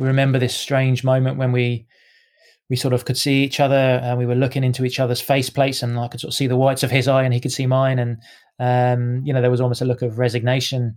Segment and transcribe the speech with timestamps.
[0.00, 1.86] we remember this strange moment when we
[2.70, 5.50] we sort of could see each other and we were looking into each other's face
[5.50, 7.52] plates and I could sort of see the whites of his eye and he could
[7.52, 7.98] see mine.
[7.98, 8.22] And
[8.58, 10.96] um, you know there was almost a look of resignation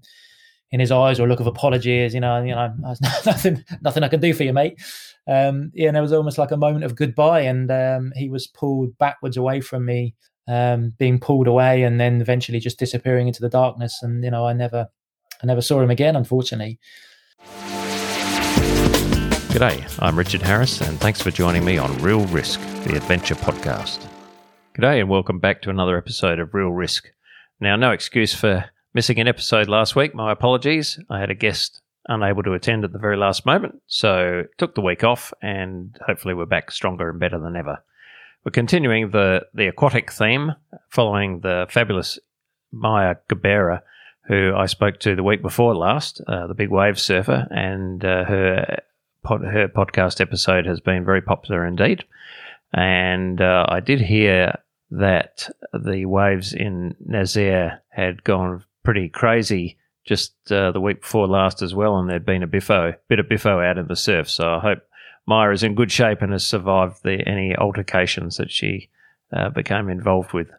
[0.71, 2.73] in his eyes or a look of apology as you know you know
[3.25, 4.79] nothing nothing I can do for you mate.
[5.27, 8.47] Um, yeah and there was almost like a moment of goodbye and um, he was
[8.47, 10.15] pulled backwards away from me
[10.47, 14.01] um, being pulled away and then eventually just disappearing into the darkness.
[14.01, 14.87] And you know I never
[15.41, 16.79] I never saw him again unfortunately
[19.53, 24.03] G'day, I'm Richard Harris, and thanks for joining me on Real Risk, the adventure podcast.
[24.75, 27.11] G'day, and welcome back to another episode of Real Risk.
[27.59, 30.15] Now, no excuse for missing an episode last week.
[30.15, 30.99] My apologies.
[31.07, 34.81] I had a guest unable to attend at the very last moment, so took the
[34.81, 37.77] week off, and hopefully we're back stronger and better than ever.
[38.43, 40.53] We're continuing the, the aquatic theme,
[40.89, 42.17] following the fabulous
[42.71, 43.83] Maya Gabeira,
[44.25, 48.23] who I spoke to the week before last, uh, the big wave surfer, and uh,
[48.23, 48.79] her
[49.23, 52.03] pod, her podcast episode has been very popular indeed.
[52.73, 54.59] And uh, I did hear
[54.91, 61.61] that the waves in Nazaré had gone pretty crazy just uh, the week before last
[61.61, 64.29] as well, and there'd been a biffo, bit of biffo out in the surf.
[64.29, 64.79] So I hope
[65.25, 68.89] Maya is in good shape and has survived the, any altercations that she
[69.31, 70.49] uh, became involved with.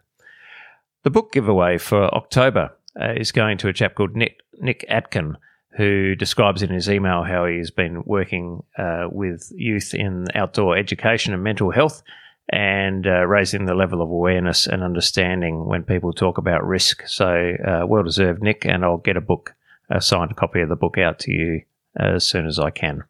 [1.03, 5.37] The book giveaway for October uh, is going to a chap called Nick, Nick Atkin,
[5.75, 11.33] who describes in his email how he's been working uh, with youth in outdoor education
[11.33, 12.01] and mental health
[12.49, 17.03] and uh, raising the level of awareness and understanding when people talk about risk.
[17.07, 19.55] So, uh, well deserved, Nick, and I'll get a book,
[19.89, 21.63] a signed copy of the book out to you
[21.97, 23.03] as soon as I can.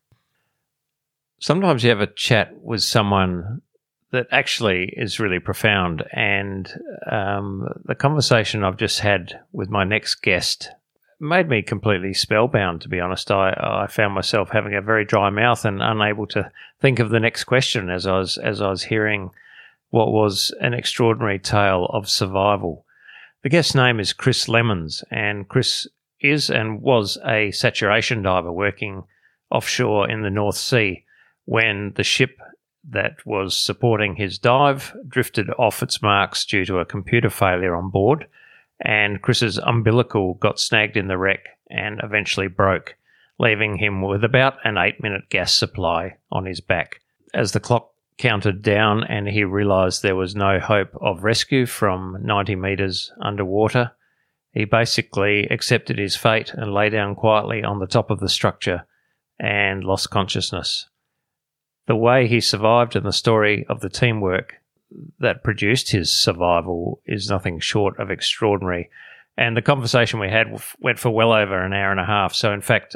[1.40, 3.62] Sometimes you have a chat with someone
[4.12, 6.72] that actually is really profound, and
[7.12, 10.70] um, the conversation I've just had with my next guest
[11.20, 13.32] made me completely spellbound, to be honest.
[13.32, 17.20] I, I found myself having a very dry mouth and unable to think of the
[17.20, 19.32] next question as I was as I was hearing
[19.90, 22.86] what was an extraordinary tale of survival.
[23.44, 25.88] The guest's name is Chris Lemons, and Chris
[26.20, 29.04] is and was a saturation diver working
[29.52, 31.06] offshore in the North Sea
[31.46, 32.40] when the ship
[32.90, 37.90] that was supporting his dive drifted off its marks due to a computer failure on
[37.90, 38.28] board
[38.82, 42.96] and Chris's umbilical got snagged in the wreck and eventually broke,
[43.40, 47.02] leaving him with about an eight minute gas supply on his back.
[47.34, 52.18] As the clock counted down and he realised there was no hope of rescue from
[52.22, 53.92] 90 metres underwater,
[54.52, 58.86] he basically accepted his fate and lay down quietly on the top of the structure
[59.38, 60.88] and lost consciousness.
[61.88, 64.56] The way he survived and the story of the teamwork
[65.20, 68.90] that produced his survival is nothing short of extraordinary.
[69.38, 72.34] And the conversation we had went for well over an hour and a half.
[72.34, 72.96] So, in fact,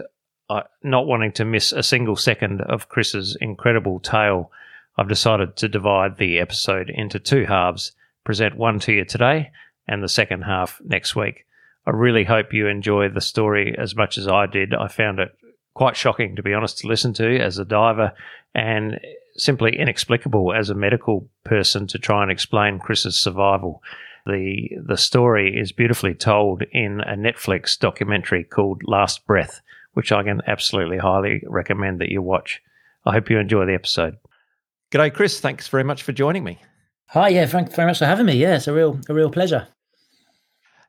[0.49, 4.51] uh, not wanting to miss a single second of Chris's incredible tale,
[4.97, 7.91] I've decided to divide the episode into two halves,
[8.23, 9.51] present one to you today
[9.87, 11.45] and the second half next week.
[11.85, 14.73] I really hope you enjoy the story as much as I did.
[14.73, 15.29] I found it
[15.73, 18.13] quite shocking, to be honest, to listen to as a diver,
[18.53, 18.99] and
[19.39, 23.81] simply inexplicable as a medical person to try and explain Chris's survival.
[24.25, 29.61] The the story is beautifully told in a Netflix documentary called Last Breath,
[29.93, 32.61] which I can absolutely highly recommend that you watch.
[33.05, 34.17] I hope you enjoy the episode.
[34.91, 35.39] G'day, Chris.
[35.39, 36.59] Thanks very much for joining me.
[37.07, 38.35] Hi, yeah, thank you very much for having me.
[38.35, 39.67] Yeah, it's a real a real pleasure.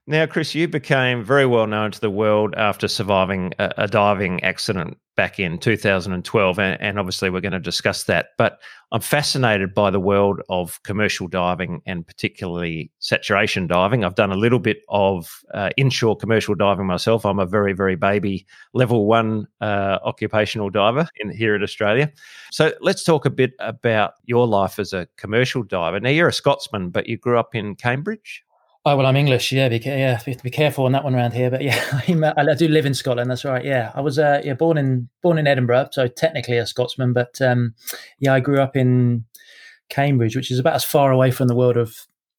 [0.06, 4.42] Now, Chris, you became very well known to the world after surviving a, a diving
[4.42, 8.28] accident back in 2012, and, and, obviously we're going to discuss that.
[8.38, 8.58] But
[8.90, 14.02] I'm fascinated by the world of commercial diving and particularly saturation diving.
[14.02, 17.26] I've done a little bit of uh, inshore commercial diving myself.
[17.26, 22.10] I'm a very, very baby level one uh, occupational diver in here in Australia.
[22.50, 26.00] So let's talk a bit about your life as a commercial diver.
[26.00, 28.42] Now, you're a Scotsman, but you grew up in Cambridge.
[28.86, 29.52] Oh well, I'm English.
[29.52, 31.50] Yeah, be, yeah, have to be careful on that one around here.
[31.50, 32.00] But yeah,
[32.36, 33.30] I do live in Scotland.
[33.30, 33.64] That's right.
[33.64, 37.12] Yeah, I was uh, yeah born in born in Edinburgh, so technically a Scotsman.
[37.12, 37.74] But um,
[38.20, 39.26] yeah, I grew up in
[39.90, 41.94] Cambridge, which is about as far away from the world of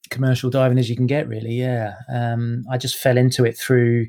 [0.10, 1.28] commercial diving as you can get.
[1.28, 1.94] Really, yeah.
[2.12, 4.08] Um, I just fell into it through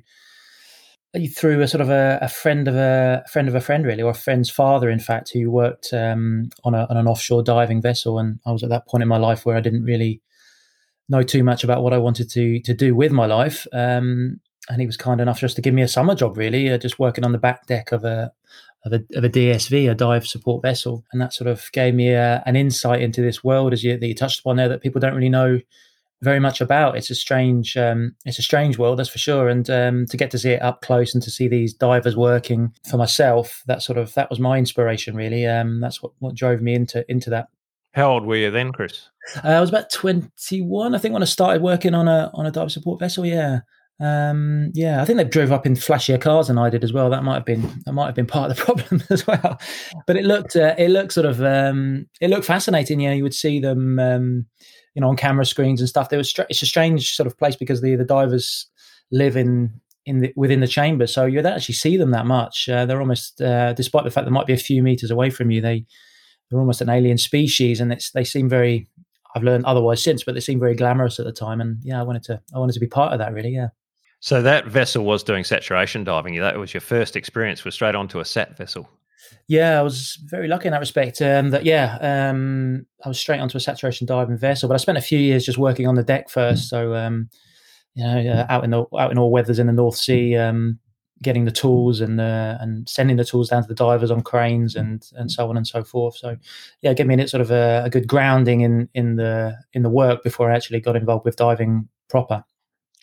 [1.37, 4.03] through a sort of a, a, friend of a, a, friend of a friend, really,
[4.03, 7.83] or a friend's father, in fact, who worked um, on, a, on an offshore diving
[7.83, 8.19] vessel.
[8.19, 10.23] And I was at that point in my life where I didn't really
[11.09, 13.67] know too much about what I wanted to to do with my life.
[13.73, 16.79] Um, and he was kind enough just to give me a summer job, really, uh,
[16.79, 18.33] just working on the back deck of a
[18.85, 22.11] of a, of a DSV, a dive support vessel, and that sort of gave me
[22.11, 24.83] a, uh, an insight into this world, as you, that you touched upon there, that
[24.83, 25.61] people don't really know
[26.21, 26.97] very much about.
[26.97, 29.49] It's a strange, um, it's a strange world, that's for sure.
[29.49, 32.73] And um, to get to see it up close and to see these divers working
[32.89, 35.47] for myself, that sort of that was my inspiration, really.
[35.47, 37.49] Um, that's what, what drove me into into that.
[37.95, 39.09] How old were you then, Chris?
[39.45, 42.47] Uh, I was about twenty one, I think, when I started working on a on
[42.47, 43.27] a dive support vessel.
[43.27, 43.61] Yeah,
[44.01, 47.11] um, yeah, I think they drove up in flashier cars than I did as well.
[47.11, 49.61] That might have been that might have been part of the problem as well.
[50.07, 53.01] But it looked uh, it looked sort of um, it looked fascinating.
[53.01, 54.47] Yeah, you would see them um,
[54.95, 56.09] you know on camera screens and stuff.
[56.09, 58.67] There was str- it's a strange sort of place because the the divers
[59.13, 62.69] live in in the, within the chamber, so you don't actually see them that much.
[62.69, 65.53] Uh, they're almost, uh, despite the fact they might be a few meters away from
[65.53, 65.85] you, they
[66.53, 68.89] they're almost an alien species, and it's they seem very.
[69.35, 72.03] I've learned otherwise since, but they seem very glamorous at the time, and yeah, I
[72.03, 73.33] wanted to I wanted to be part of that.
[73.33, 73.69] Really, yeah.
[74.21, 76.39] So that vessel was doing saturation diving.
[76.39, 77.65] That was your first experience.
[77.65, 78.87] Was straight onto a sat vessel.
[79.49, 81.23] Yeah, I was very lucky in that respect.
[81.23, 84.99] Um, that yeah, um, I was straight onto a saturation diving vessel, but I spent
[84.99, 86.69] a few years just working on the deck first.
[86.69, 87.31] So um,
[87.95, 90.79] you know, uh, out in the out in all weathers in the North Sea, um,
[91.23, 94.77] getting the tools and uh, and sending the tools down to the divers on cranes
[94.77, 96.17] and and so on and so forth.
[96.17, 96.37] So
[96.83, 99.91] yeah, gave me a sort of a, a good grounding in in the in the
[99.91, 102.45] work before I actually got involved with diving proper.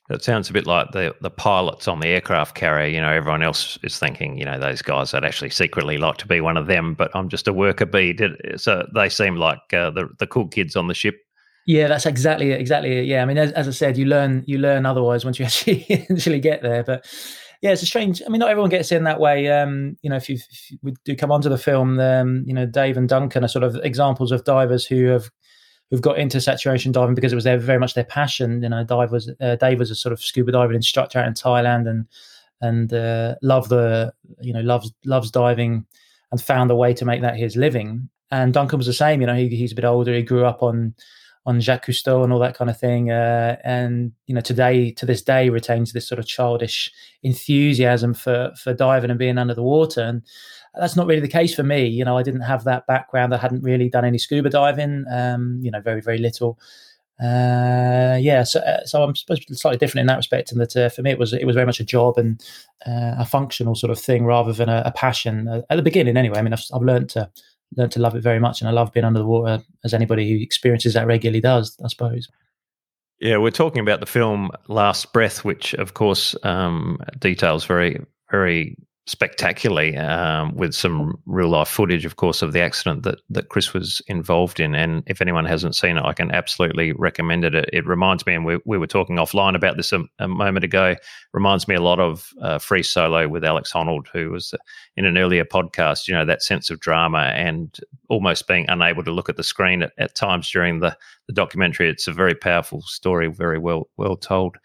[0.10, 2.88] It sounds a bit like the the pilots on the aircraft carrier.
[2.88, 6.27] You know, everyone else is thinking, you know, those guys I'd actually secretly like to
[6.27, 8.13] be one of them, but I'm just a worker bee.
[8.13, 11.15] Did, so they seem like uh, the the cool kids on the ship.
[11.68, 12.60] Yeah, that's exactly it.
[12.60, 13.06] Exactly it.
[13.06, 15.86] Yeah, I mean, as, as I said, you learn you learn otherwise once you actually
[16.10, 16.83] actually get there.
[16.83, 17.06] But
[17.61, 18.21] yeah, it's a strange.
[18.25, 19.50] I mean, not everyone gets in that way.
[19.50, 22.65] Um, you know, if you, if you do come onto the film, um, you know,
[22.65, 25.29] Dave and Duncan are sort of examples of divers who have
[25.91, 28.63] who've got into saturation diving because it was their, very much their passion.
[28.63, 31.33] You know, Dave was uh, Dave was a sort of scuba diving instructor out in
[31.33, 32.07] Thailand and
[32.61, 35.85] and uh, love the you know loves loves diving
[36.31, 38.09] and found a way to make that his living.
[38.31, 39.19] And Duncan was the same.
[39.19, 40.13] You know, he, he's a bit older.
[40.13, 40.94] He grew up on
[41.50, 43.10] on Jacques Cousteau and all that kind of thing.
[43.10, 46.92] Uh, and you know, today to this day retains this sort of childish
[47.24, 50.01] enthusiasm for for diving and being under the water.
[50.01, 50.22] And
[50.80, 51.88] that's not really the case for me.
[51.88, 53.34] You know, I didn't have that background.
[53.34, 55.06] I hadn't really done any scuba diving.
[55.12, 56.60] Um, you know, very very little.
[57.19, 60.90] Uh, yeah, so uh, so I'm supposed slightly different in that respect, and that uh,
[60.90, 62.42] for me it was it was very much a job and
[62.86, 66.16] uh, a functional sort of thing rather than a, a passion uh, at the beginning.
[66.16, 67.30] Anyway, I mean, I've, I've learned to
[67.75, 70.30] learned to love it very much, and I love being under the water as anybody
[70.30, 71.77] who experiences that regularly does.
[71.83, 72.27] I suppose.
[73.19, 78.77] Yeah, we're talking about the film Last Breath, which of course um, details very very
[79.09, 83.73] spectacularly um, with some real life footage, of course, of the accident that, that Chris
[83.73, 84.75] was involved in.
[84.75, 87.56] And if anyone hasn't seen it, I can absolutely recommend it.
[87.56, 90.63] It, it reminds me, and we, we were talking offline about this a, a moment
[90.63, 90.95] ago,
[91.33, 94.53] reminds me a lot of uh, Free Solo with Alex Honnold, who was
[94.95, 97.79] in an earlier podcast, you know, that sense of drama and
[98.09, 100.95] almost being unable to look at the screen at, at times during the,
[101.27, 101.89] the documentary.
[101.89, 104.57] It's a very powerful story, very well well told.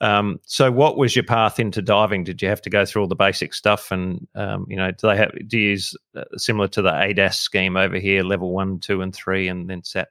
[0.00, 2.24] Um, so, what was your path into diving?
[2.24, 3.90] Did you have to go through all the basic stuff?
[3.90, 7.34] And um, you know, do they have do you use uh, similar to the ADAS
[7.34, 10.08] scheme over here, level one, two, and three, and then set?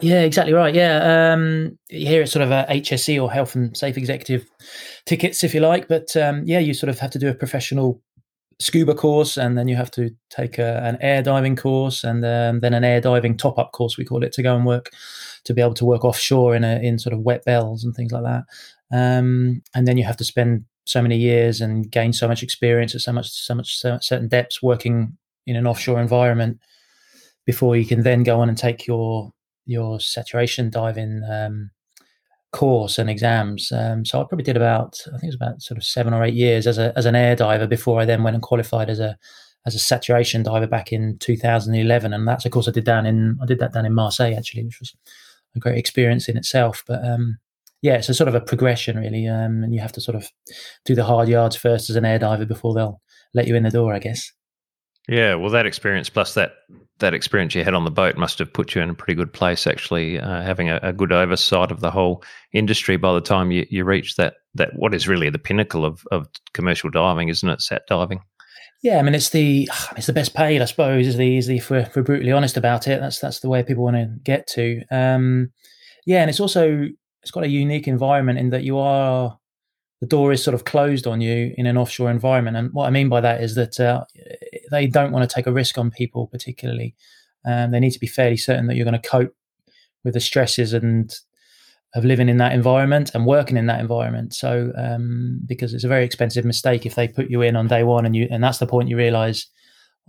[0.00, 0.74] Yeah, exactly right.
[0.74, 4.48] Yeah, um, here it's sort of a HSE or Health and Safe Executive
[5.06, 5.88] tickets, if you like.
[5.88, 8.00] But um, yeah, you sort of have to do a professional
[8.60, 12.60] scuba course, and then you have to take a, an air diving course, and um,
[12.60, 14.90] then an air diving top up course, we call it, to go and work
[15.44, 18.12] to be able to work offshore in a, in sort of wet bells and things
[18.12, 18.44] like that.
[18.92, 22.94] Um, and then you have to spend so many years and gain so much experience
[22.94, 26.58] at so much so much certain depths working in an offshore environment
[27.46, 29.32] before you can then go on and take your
[29.64, 31.70] your saturation diving um,
[32.52, 33.72] course and exams.
[33.72, 36.22] Um, so I probably did about I think it was about sort of seven or
[36.24, 39.00] eight years as a as an air diver before I then went and qualified as
[39.00, 39.16] a
[39.64, 42.12] as a saturation diver back in 2011.
[42.12, 44.64] And that's of course I did down in I did that down in Marseille actually,
[44.64, 44.94] which was
[45.54, 46.84] a great experience in itself.
[46.86, 47.38] But um,
[47.82, 50.26] yeah, it's a sort of a progression really, um, and you have to sort of
[50.84, 53.00] do the hard yards first as an air diver before they'll
[53.34, 54.32] let you in the door, I guess.
[55.08, 56.52] Yeah, well, that experience plus that
[57.00, 59.32] that experience you had on the boat must have put you in a pretty good
[59.32, 59.66] place.
[59.66, 62.22] Actually, uh, having a, a, good oversight of the whole
[62.52, 66.04] industry by the time you, you reach that that what is really the pinnacle of,
[66.12, 67.60] of commercial diving, isn't it?
[67.60, 68.20] Sat diving.
[68.84, 71.08] Yeah, I mean it's the it's the best paid, I suppose.
[71.08, 73.48] Is the is the if we're, if we're brutally honest about it, that's that's the
[73.48, 74.82] way people want to get to.
[74.92, 75.50] Um,
[76.06, 76.86] yeah, and it's also
[77.22, 79.38] it's got a unique environment in that you are
[80.00, 82.56] the door is sort of closed on you in an offshore environment.
[82.56, 84.04] And what I mean by that is that uh,
[84.72, 86.96] they don't want to take a risk on people, particularly.
[87.44, 89.32] Um, they need to be fairly certain that you're going to cope
[90.02, 91.14] with the stresses and
[91.94, 94.34] of living in that environment and working in that environment.
[94.34, 97.84] So, um, because it's a very expensive mistake if they put you in on day
[97.84, 99.46] one and you, and that's the point you realize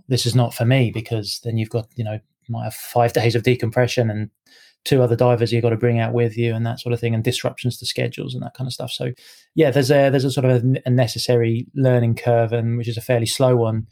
[0.08, 2.18] this is not for me because then you've got, you know,
[2.48, 4.30] might have five days of decompression and
[4.84, 7.14] two other divers you've got to bring out with you and that sort of thing,
[7.14, 8.92] and disruptions to schedules and that kind of stuff.
[8.92, 9.12] So,
[9.54, 13.02] yeah, there's a there's a sort of a, necessary learning curve, and which is a
[13.02, 13.86] fairly slow one,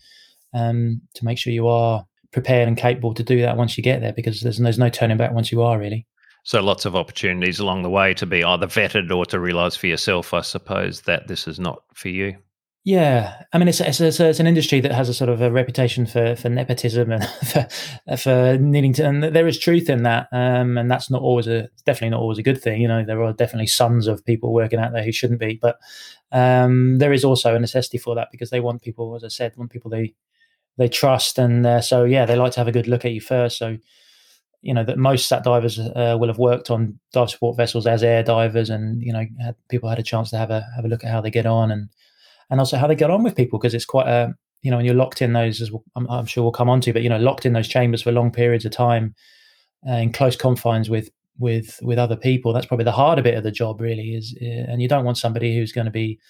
[0.55, 4.01] um, to make sure you are prepared and capable to do that once you get
[4.01, 6.07] there, because there's there's no turning back once you are really.
[6.45, 9.87] So lots of opportunities along the way to be either vetted or to realise for
[9.87, 12.37] yourself, I suppose, that this is not for you.
[12.85, 15.53] Yeah, I mean, it's, it's, it's, it's, an industry that has a sort of a
[15.53, 17.69] reputation for, for nepotism and for,
[18.17, 21.69] for needing to, and there is truth in that, um, and that's not always a
[21.87, 22.83] definitely not always a good thing.
[22.83, 25.79] You know, there are definitely sons of people working out there who shouldn't be, but
[26.33, 29.57] um, there is also a necessity for that because they want people, as I said,
[29.57, 30.15] want people they
[30.77, 33.21] they trust, and uh, so yeah, they like to have a good look at you
[33.21, 33.59] first.
[33.59, 33.79] So
[34.61, 38.03] you know that most sat divers uh, will have worked on dive support vessels as
[38.03, 40.89] air divers, and you know had, people had a chance to have a have a
[40.89, 41.89] look at how they get on and
[42.53, 44.87] and also how they get on with people because it's quite a you know when
[44.87, 47.19] you're locked in those as I'm, I'm, sure we'll come on to but you know
[47.19, 49.15] locked in those chambers for long periods of time
[49.89, 53.43] uh, in close confines with with with other people that's probably the harder bit of
[53.43, 56.21] the job really is uh, and you don't want somebody who's going to be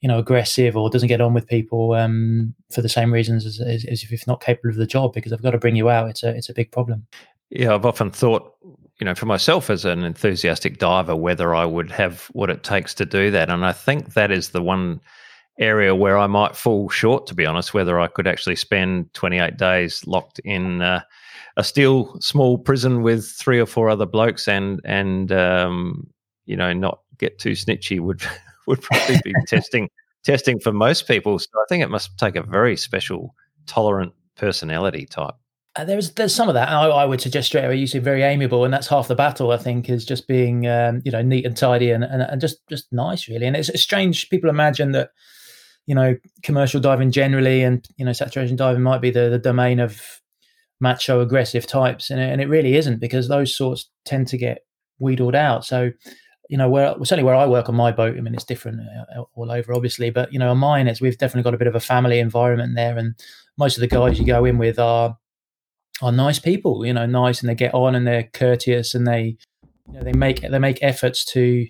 [0.00, 3.60] you know aggressive or doesn't get on with people um, for the same reasons as,
[3.60, 5.88] as, as, if you're not capable of the job because they've got to bring you
[5.88, 6.10] out.
[6.10, 7.06] It's a it's a big problem.
[7.50, 8.54] Yeah i've often thought
[8.98, 12.92] you know for myself as an enthusiastic diver whether i would have what it takes
[12.94, 15.00] to do that and i think that is the one
[15.58, 19.56] area where I might fall short, to be honest, whether I could actually spend 28
[19.56, 21.02] days locked in uh,
[21.56, 26.08] a steel small prison with three or four other blokes and, and um,
[26.46, 28.22] you know, not get too snitchy would,
[28.66, 29.88] would probably be testing,
[30.24, 31.38] testing for most people.
[31.38, 33.34] So I think it must take a very special,
[33.66, 35.34] tolerant personality type.
[35.76, 36.68] Uh, there's there's some of that.
[36.68, 39.50] I, I, would suggest straight away you seem very amiable, and that's half the battle.
[39.50, 42.58] I think is just being um, you know neat and tidy and, and, and just
[42.68, 43.46] just nice really.
[43.46, 44.30] And it's, it's strange.
[44.30, 45.10] People imagine that
[45.86, 49.80] you know, commercial diving generally and, you know, saturation diving might be the, the domain
[49.80, 50.00] of
[50.80, 52.10] macho aggressive types.
[52.10, 54.60] And it, and it really isn't because those sorts tend to get
[54.98, 55.64] wheedled out.
[55.64, 55.90] So,
[56.48, 58.80] you know, where certainly where I work on my boat, I mean, it's different
[59.16, 61.66] uh, all over, obviously, but you know, on mine, it's we've definitely got a bit
[61.66, 63.14] of a family environment there, and
[63.56, 65.16] most of the guys you go in with are
[66.02, 69.36] are nice people, you know, nice, and they get on and they're courteous, and they,
[69.88, 71.66] you know, they make they make efforts to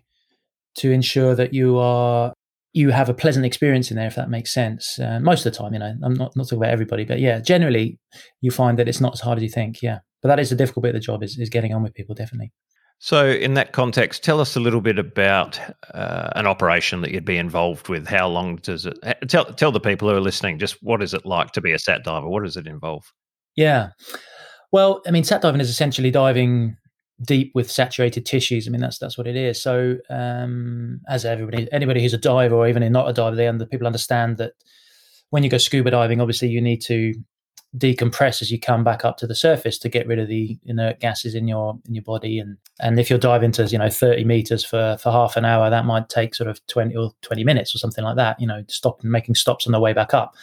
[0.77, 2.33] to ensure that you are
[2.75, 4.99] you have a pleasant experience in there, if that makes sense.
[4.99, 7.39] Uh, most of the time, you know, I'm not, not talking about everybody, but yeah,
[7.39, 7.99] generally
[8.41, 9.81] you find that it's not as hard as you think.
[9.81, 10.01] Yeah.
[10.21, 12.15] But that is the difficult bit of the job is, is getting on with people,
[12.15, 12.53] definitely.
[12.99, 15.61] So, in that context, tell us a little bit about
[15.93, 18.07] uh, an operation that you'd be involved with.
[18.07, 19.45] How long does it tell?
[19.45, 22.05] Tell the people who are listening just what is it like to be a sat
[22.05, 22.29] diver?
[22.29, 23.05] What does it involve?
[23.57, 23.91] Yeah,
[24.75, 26.77] well, I mean, sat diving is essentially diving
[27.23, 28.67] deep with saturated tissues.
[28.67, 29.63] I mean, that's that's what it is.
[29.63, 33.67] So, um, as everybody, anybody who's a diver or even not a diver, they under,
[33.67, 34.53] people understand that
[35.31, 37.15] when you go scuba diving, obviously you need to
[37.77, 41.01] decompress as you come back up to the surface to get rid of the inert
[41.01, 44.25] gases in your in your body and and if you're diving to you know 30
[44.25, 47.75] meters for for half an hour that might take sort of 20 or 20 minutes
[47.75, 50.37] or something like that you know stop making stops on the way back up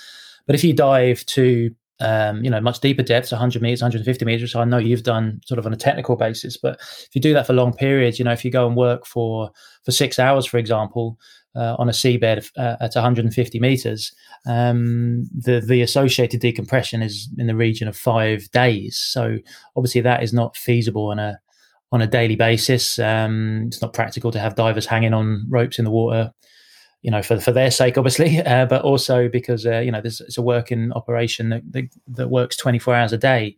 [0.46, 4.56] but if you dive to um, you know, much deeper depths, 100 meters, 150 meters.
[4.56, 7.48] I know you've done sort of on a technical basis, but if you do that
[7.48, 9.52] for long periods, you know, if you go and work for
[9.84, 11.18] for six hours, for example,
[11.56, 14.14] uh, on a seabed uh, at 150 meters,
[14.48, 18.98] um, the the associated decompression is in the region of five days.
[18.98, 19.38] So
[19.76, 21.40] obviously, that is not feasible on a
[21.92, 22.98] on a daily basis.
[23.00, 26.34] Um, it's not practical to have divers hanging on ropes in the water
[27.02, 30.38] you know, for for their sake, obviously, uh, but also because uh, you know it's
[30.38, 33.58] a working operation that, that, that works 24 hours a day.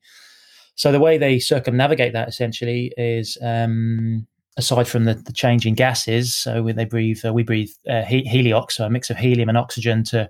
[0.75, 4.25] So the way they circumnavigate that essentially is, um,
[4.57, 8.27] aside from the, the changing gases, so when they breathe, uh, we breathe uh, he-
[8.27, 10.29] heliox, so a mix of helium and oxygen to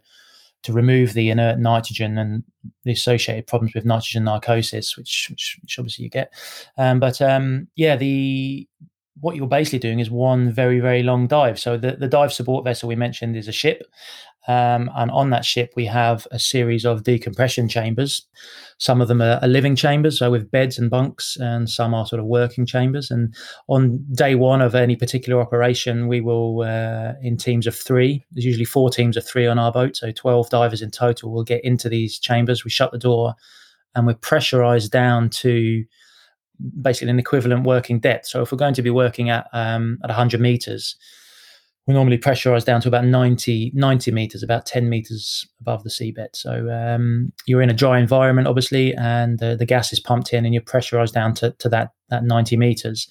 [0.63, 2.43] to remove the inert nitrogen and
[2.85, 6.33] the associated problems with nitrogen narcosis, which which, which obviously you get.
[6.77, 8.67] Um, but um, yeah, the
[9.19, 11.59] what you're basically doing is one very, very long dive.
[11.59, 13.83] So the, the dive support vessel we mentioned is a ship.
[14.45, 18.27] Um, and on that ship, we have a series of decompression chambers.
[18.77, 22.05] Some of them are, are, living chambers, so with beds and bunks, and some are
[22.05, 23.09] sort of working chambers.
[23.09, 23.33] And
[23.67, 28.43] on day one of any particular operation, we will, uh, in teams of three, there's
[28.43, 31.63] usually four teams of three on our boat, so 12 divers in total will get
[31.63, 32.65] into these chambers.
[32.65, 33.35] We shut the door
[33.95, 35.85] and we're pressurized down to
[36.81, 38.27] basically an equivalent working depth.
[38.27, 40.95] So if we're going to be working at um, at 100 meters,
[41.87, 46.29] we normally pressurize down to about 90, 90 meters, about 10 meters above the seabed.
[46.33, 50.45] So um, you're in a dry environment, obviously, and the, the gas is pumped in,
[50.45, 53.09] and you're pressurized down to, to that that 90 meters.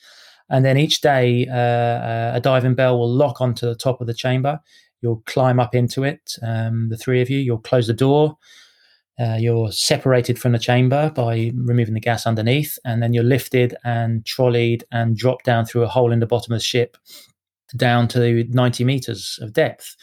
[0.49, 4.06] And then each day, uh, uh, a diving bell will lock onto the top of
[4.06, 4.61] the chamber.
[5.00, 7.38] You'll climb up into it, um, the three of you.
[7.38, 8.37] You'll close the door
[9.19, 13.75] Uh, you're separated from the chamber by removing the gas underneath, and then you're lifted
[13.85, 16.97] and trolleyed and dropped down through a hole in the bottom of the ship
[17.76, 19.97] down to 90 meters of depth.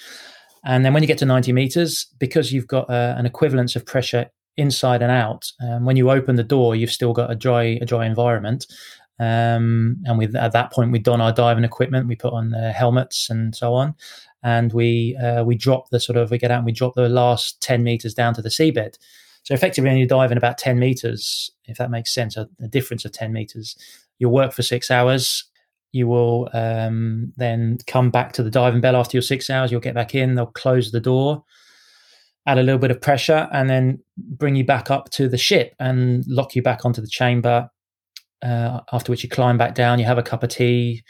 [0.65, 3.85] And then when you get to 90 meters, because you've got uh, an equivalence of
[3.85, 7.79] pressure inside and out, um, when you open the door, you've still got a dry,
[7.81, 8.65] a dry environment.
[9.19, 12.73] Um, and with at that point, we don our diving equipment, we put on uh,
[12.73, 13.95] helmets and so on,
[14.43, 17.09] and we uh, we drop the sort of we get out and we drop the
[17.09, 18.97] last 10 meters down to the seabed.
[19.43, 22.67] So effectively, when you dive in about 10 meters, if that makes sense, a, a
[22.67, 23.75] difference of 10 meters,
[24.17, 25.49] you'll work for six hours
[25.91, 29.71] you will um, then come back to the diving bell after your six hours.
[29.71, 30.35] You'll get back in.
[30.35, 31.43] They'll close the door,
[32.45, 35.73] add a little bit of pressure, and then bring you back up to the ship
[35.79, 37.69] and lock you back onto the chamber.
[38.41, 39.99] Uh, after which you climb back down.
[39.99, 41.03] You have a cup of tea,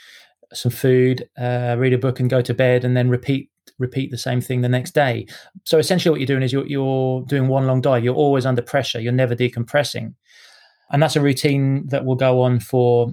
[0.53, 4.17] some food, uh, read a book, and go to bed, and then repeat repeat the
[4.17, 5.25] same thing the next day.
[5.63, 8.03] So essentially, what you're doing is you're, you're doing one long dive.
[8.03, 8.99] You're always under pressure.
[8.99, 10.13] You're never decompressing,
[10.91, 13.11] and that's a routine that will go on for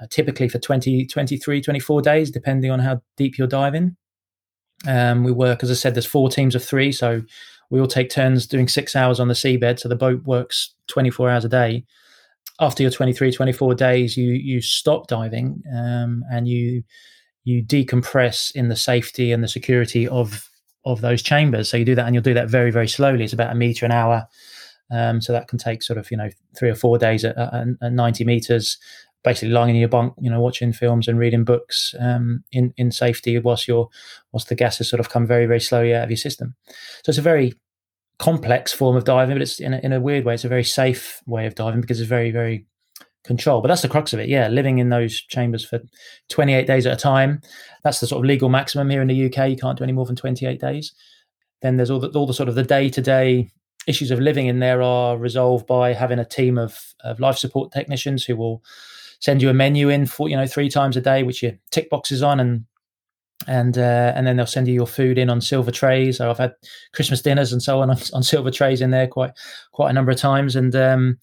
[0.00, 3.96] uh, typically for 20, 23, 24 days, depending on how deep you're diving.
[4.86, 6.92] Um, we work, as I said, there's four teams of three.
[6.92, 7.22] So
[7.70, 9.78] we all take turns doing six hours on the seabed.
[9.78, 11.84] So the boat works 24 hours a day.
[12.60, 16.82] After your 23, 24 days, you you stop diving um, and you
[17.44, 20.48] you decompress in the safety and the security of
[20.84, 21.68] of those chambers.
[21.68, 23.24] So you do that, and you'll do that very, very slowly.
[23.24, 24.26] It's about a meter an hour.
[24.88, 27.66] Um, so that can take sort of you know three or four days at, at,
[27.82, 28.78] at 90 meters
[29.26, 32.92] basically lying in your bunk, you know, watching films and reading books um, in in
[32.92, 33.88] safety whilst your
[34.32, 36.54] whilst the gases sort of come very very slowly out of your system.
[37.02, 37.52] So it's a very
[38.18, 40.64] complex form of diving, but it's in a, in a weird way, it's a very
[40.64, 42.66] safe way of diving because it's very very
[43.24, 43.62] controlled.
[43.62, 44.28] But that's the crux of it.
[44.28, 45.80] Yeah, living in those chambers for
[46.30, 47.40] 28 days at a time.
[47.82, 49.50] That's the sort of legal maximum here in the UK.
[49.50, 50.94] You can't do any more than 28 days.
[51.62, 53.50] Then there's all the, all the sort of the day to day
[53.86, 57.72] issues of living in there are resolved by having a team of, of life support
[57.72, 58.62] technicians who will
[59.20, 61.90] send you a menu in for you know three times a day, which you tick
[61.90, 62.64] boxes on, and
[63.46, 66.18] and uh, and then they'll send you your food in on silver trays.
[66.18, 66.54] So I've had
[66.92, 69.32] Christmas dinners and so on on, silver trays in there quite
[69.72, 71.18] quite a number of times, and um,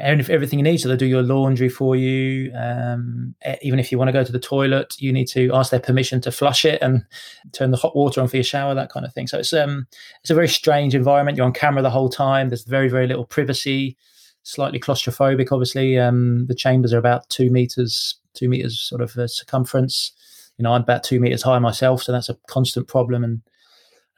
[0.00, 0.78] everything you need.
[0.78, 2.52] So they'll do your laundry for you.
[2.54, 5.80] Um, even if you want to go to the toilet, you need to ask their
[5.80, 7.04] permission to flush it and
[7.52, 9.26] turn the hot water on for your shower, that kind of thing.
[9.26, 9.86] So it's um
[10.20, 11.36] it's a very strange environment.
[11.36, 12.48] You're on camera the whole time.
[12.48, 13.96] There's very very little privacy
[14.44, 15.50] slightly claustrophobic.
[15.50, 20.12] Obviously, um, the chambers are about two meters, two meters sort of uh, circumference.
[20.58, 23.42] You know, I'm about two meters high myself, so that's a constant problem, and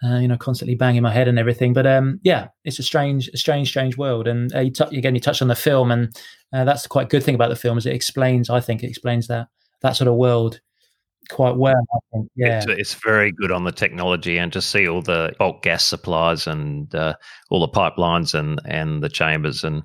[0.05, 1.72] uh, you know, constantly banging my head and everything.
[1.72, 4.29] But um, yeah, it's a strange, a strange, strange world.
[4.29, 6.14] And uh, you t- again, you touched on the film, and
[6.53, 8.51] uh, that's the quite good thing about the film is it explains.
[8.51, 9.49] I think it explains that
[9.83, 10.61] that sort of world
[11.31, 11.75] quite well.
[11.75, 12.31] I think.
[12.37, 15.85] Yeah, it's, it's, very good on the technology, and to see all the bulk gas
[15.85, 17.14] supplies and uh,
[17.51, 19.83] all the pipelines and and the chambers and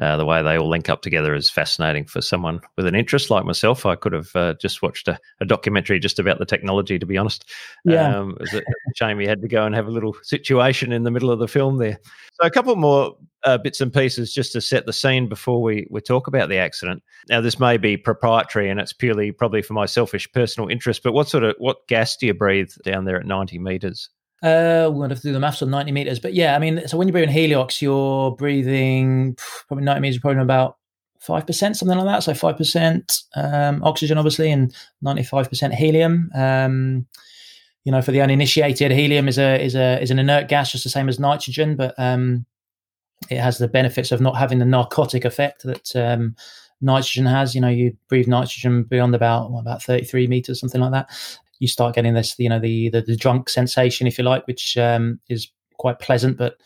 [0.00, 3.28] uh, the way they all link up together is fascinating for someone with an interest
[3.28, 3.84] like myself.
[3.84, 7.18] I could have uh, just watched a, a, documentary just about the technology, to be
[7.18, 7.44] honest.
[7.84, 8.16] Yeah.
[8.16, 8.62] Um, it was a
[8.96, 11.48] shame you had to go and have a little situation in the middle of the
[11.48, 11.98] film there.
[12.40, 15.86] So, a couple more uh, bits and pieces just to set the scene before we,
[15.90, 17.02] we talk about the accident.
[17.28, 21.12] Now, this may be proprietary and it's purely probably for my selfish personal interest, but
[21.12, 24.08] what sort of what gas do you breathe down there at 90 meters?
[24.42, 26.18] Uh, we're going to have to do the maths on 90 meters.
[26.18, 29.36] But yeah, I mean, so when you're breathing heliox, you're breathing
[29.70, 30.78] probably 90 meters, probably about
[31.22, 32.22] 5%, something like that.
[32.22, 36.30] So 5% um, oxygen, obviously, and 95% helium.
[36.34, 37.06] Um,
[37.84, 40.84] you know, for the uninitiated, helium is a is a is an inert gas, just
[40.84, 42.44] the same as nitrogen, but um,
[43.30, 46.36] it has the benefits of not having the narcotic effect that um,
[46.82, 47.54] nitrogen has.
[47.54, 51.08] You know, you breathe nitrogen beyond about what, about 33 meters, something like that
[51.60, 54.76] you start getting this, you know, the the, the drunk sensation, if you like, which
[54.76, 56.56] um, is quite pleasant, but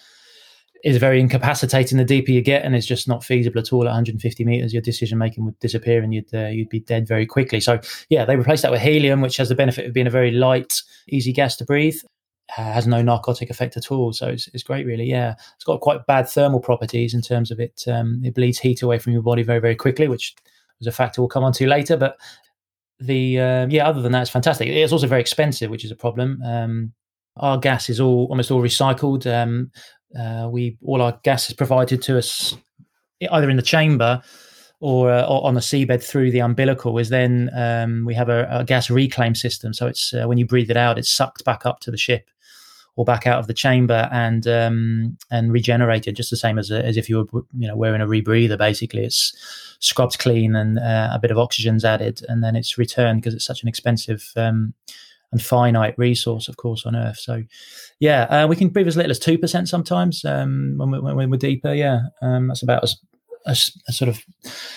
[0.84, 3.86] is very incapacitating the deeper you get, and it's just not feasible at all at
[3.86, 4.74] 150 meters.
[4.74, 7.58] Your decision making would disappear, and you'd uh, you'd be dead very quickly.
[7.58, 10.30] So yeah, they replaced that with helium, which has the benefit of being a very
[10.30, 11.96] light, easy gas to breathe.
[12.58, 15.06] Uh, has no narcotic effect at all, so it's, it's great, really.
[15.06, 17.82] Yeah, it's got quite bad thermal properties in terms of it.
[17.86, 20.34] Um, it bleeds heat away from your body very, very quickly, which
[20.78, 21.96] was a factor we'll come on to later.
[21.96, 22.18] But
[23.00, 24.68] the uh, yeah, other than that, it's fantastic.
[24.68, 26.42] It's also very expensive, which is a problem.
[26.44, 26.92] Um,
[27.38, 29.26] our gas is all almost all recycled.
[29.26, 29.70] Um,
[30.18, 32.56] uh, we all our gas is provided to us
[33.30, 34.22] either in the chamber
[34.80, 36.98] or, uh, or on the seabed through the umbilical.
[36.98, 40.46] Is then um, we have a, a, gas reclaim system, so it's uh, when you
[40.46, 42.28] breathe it out, it's sucked back up to the ship
[42.96, 46.96] or back out of the chamber and um, and regenerated, just the same as as
[46.96, 48.58] if you were you know wearing a rebreather.
[48.58, 49.34] Basically, it's
[49.80, 53.46] scrubbed clean and uh, a bit of oxygen's added, and then it's returned because it's
[53.46, 54.74] such an expensive um,
[55.34, 57.18] and finite resource, of course, on Earth.
[57.18, 57.42] So,
[57.98, 61.28] yeah, uh, we can breathe as little as two percent sometimes um, when, we, when
[61.28, 61.74] we're deeper.
[61.74, 62.96] Yeah, um, that's about as,
[63.46, 64.20] as a sort of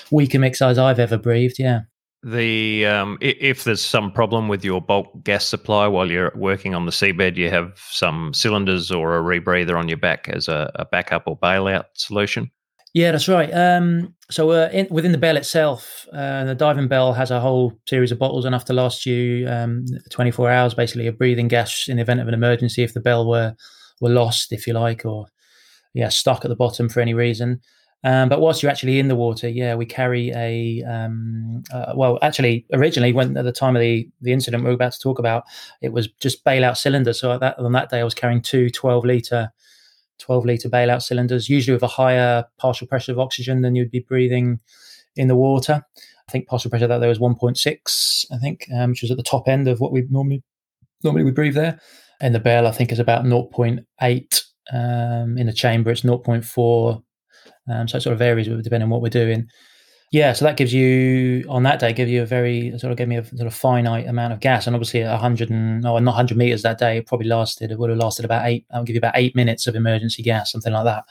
[0.10, 1.60] weaker mix as I've ever breathed.
[1.60, 1.82] Yeah.
[2.24, 6.86] The um, if there's some problem with your bulk gas supply while you're working on
[6.86, 10.86] the seabed, you have some cylinders or a rebreather on your back as a, a
[10.86, 12.50] backup or bailout solution.
[12.94, 13.50] Yeah, that's right.
[13.54, 17.74] Um, so uh, in, within the bell itself, uh, the diving bell has a whole
[17.88, 21.98] series of bottles enough to last you um, 24 hours, basically, of breathing gas in
[21.98, 23.56] the event of an emergency if the bell were
[24.02, 25.26] were lost, if you like, or
[25.94, 27.62] yeah, stuck at the bottom for any reason.
[28.04, 32.20] Um, but whilst you're actually in the water, yeah, we carry a um, uh, well.
[32.22, 35.20] Actually, originally, when at the time of the the incident we are about to talk
[35.20, 35.44] about,
[35.82, 37.14] it was just bailout cylinder.
[37.14, 39.52] So that on that day, I was carrying two 12 liter
[40.20, 44.06] 12 litre bailout cylinders, usually with a higher partial pressure of oxygen than you'd be
[44.08, 44.60] breathing
[45.16, 45.84] in the water.
[46.28, 49.24] I think partial pressure that there was 1.6, I think, um, which was at the
[49.24, 50.44] top end of what we normally
[51.04, 51.80] normally we breathe there.
[52.20, 54.44] And the bell, I think, is about 0.8.
[54.74, 57.04] Um, in the chamber, it's 0.4.
[57.70, 59.48] Um, so it sort of varies depending on what we're doing
[60.12, 63.10] yeah, so that gives you on that day give you a very sort of gave
[63.10, 66.16] me a sort of finite amount of gas, and obviously a hundred and no, not
[66.16, 66.98] hundred meters that day.
[66.98, 67.72] It probably lasted.
[67.72, 68.66] It would have lasted about eight.
[68.72, 71.06] I'll give you about eight minutes of emergency gas, something like that.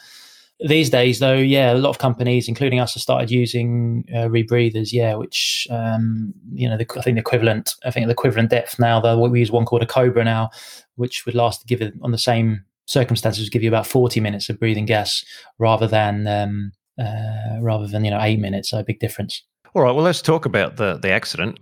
[0.60, 4.92] These days, though, yeah, a lot of companies, including us, have started using uh, rebreathers.
[4.92, 7.74] Yeah, which um, you know, the, I think the equivalent.
[7.84, 8.98] I think the equivalent depth now.
[8.98, 10.48] Though we use one called a Cobra now,
[10.94, 14.60] which would last give it on the same circumstances give you about 40 minutes of
[14.60, 15.24] breathing gas
[15.58, 18.70] rather than um, uh, rather than you know eight minutes.
[18.70, 19.42] So a big difference.
[19.74, 19.92] All right.
[19.92, 21.58] Well, let's talk about the the accident.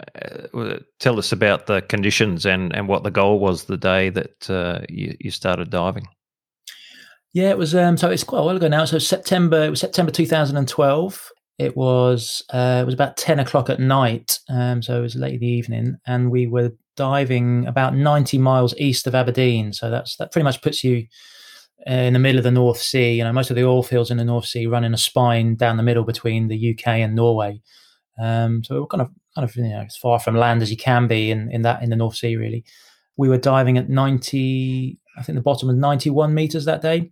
[0.54, 4.50] Uh, tell us about the conditions and and what the goal was the day that
[4.50, 6.06] uh, you, you started diving.
[7.32, 7.74] Yeah, it was.
[7.74, 8.84] Um, so it's quite a while ago now.
[8.84, 9.64] So September.
[9.64, 11.30] It was September 2012.
[11.58, 12.44] It was.
[12.52, 14.38] Uh, it was about 10 o'clock at night.
[14.48, 18.74] Um, so it was late in the evening, and we were diving about 90 miles
[18.78, 19.72] east of Aberdeen.
[19.72, 21.06] So that's that pretty much puts you
[21.86, 23.14] in the middle of the North Sea.
[23.14, 25.56] You know, most of the oil fields in the North Sea run in a spine
[25.56, 27.60] down the middle between the UK and Norway.
[28.20, 30.76] Um, so we're kind of kind of you know as far from land as you
[30.76, 32.36] can be in, in that in the North Sea.
[32.36, 32.64] Really,
[33.16, 34.98] we were diving at ninety.
[35.18, 37.10] I think the bottom was ninety one meters that day.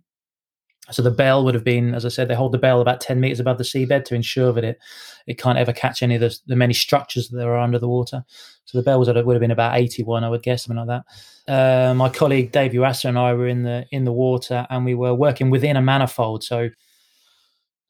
[0.91, 3.19] So the bell would have been, as I said, they hold the bell about ten
[3.19, 4.79] meters above the seabed to ensure that it
[5.25, 8.25] it can't ever catch any of the, the many structures that are under the water.
[8.65, 11.03] So the bell was would have been about eighty one, I would guess, something like
[11.47, 11.51] that.
[11.51, 14.93] Uh, my colleague Dave Yuasa and I were in the in the water, and we
[14.93, 16.43] were working within a manifold.
[16.43, 16.69] So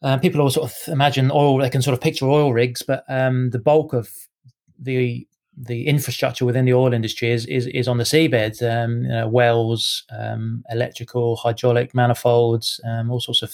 [0.04, 3.04] uh, people all sort of imagine oil; they can sort of picture oil rigs, but
[3.10, 4.10] um, the bulk of
[4.78, 5.28] the
[5.58, 8.62] the infrastructure within the oil industry is is, is on the seabed.
[8.62, 13.54] Um, you know, wells, um, electrical, hydraulic manifolds, um, all sorts of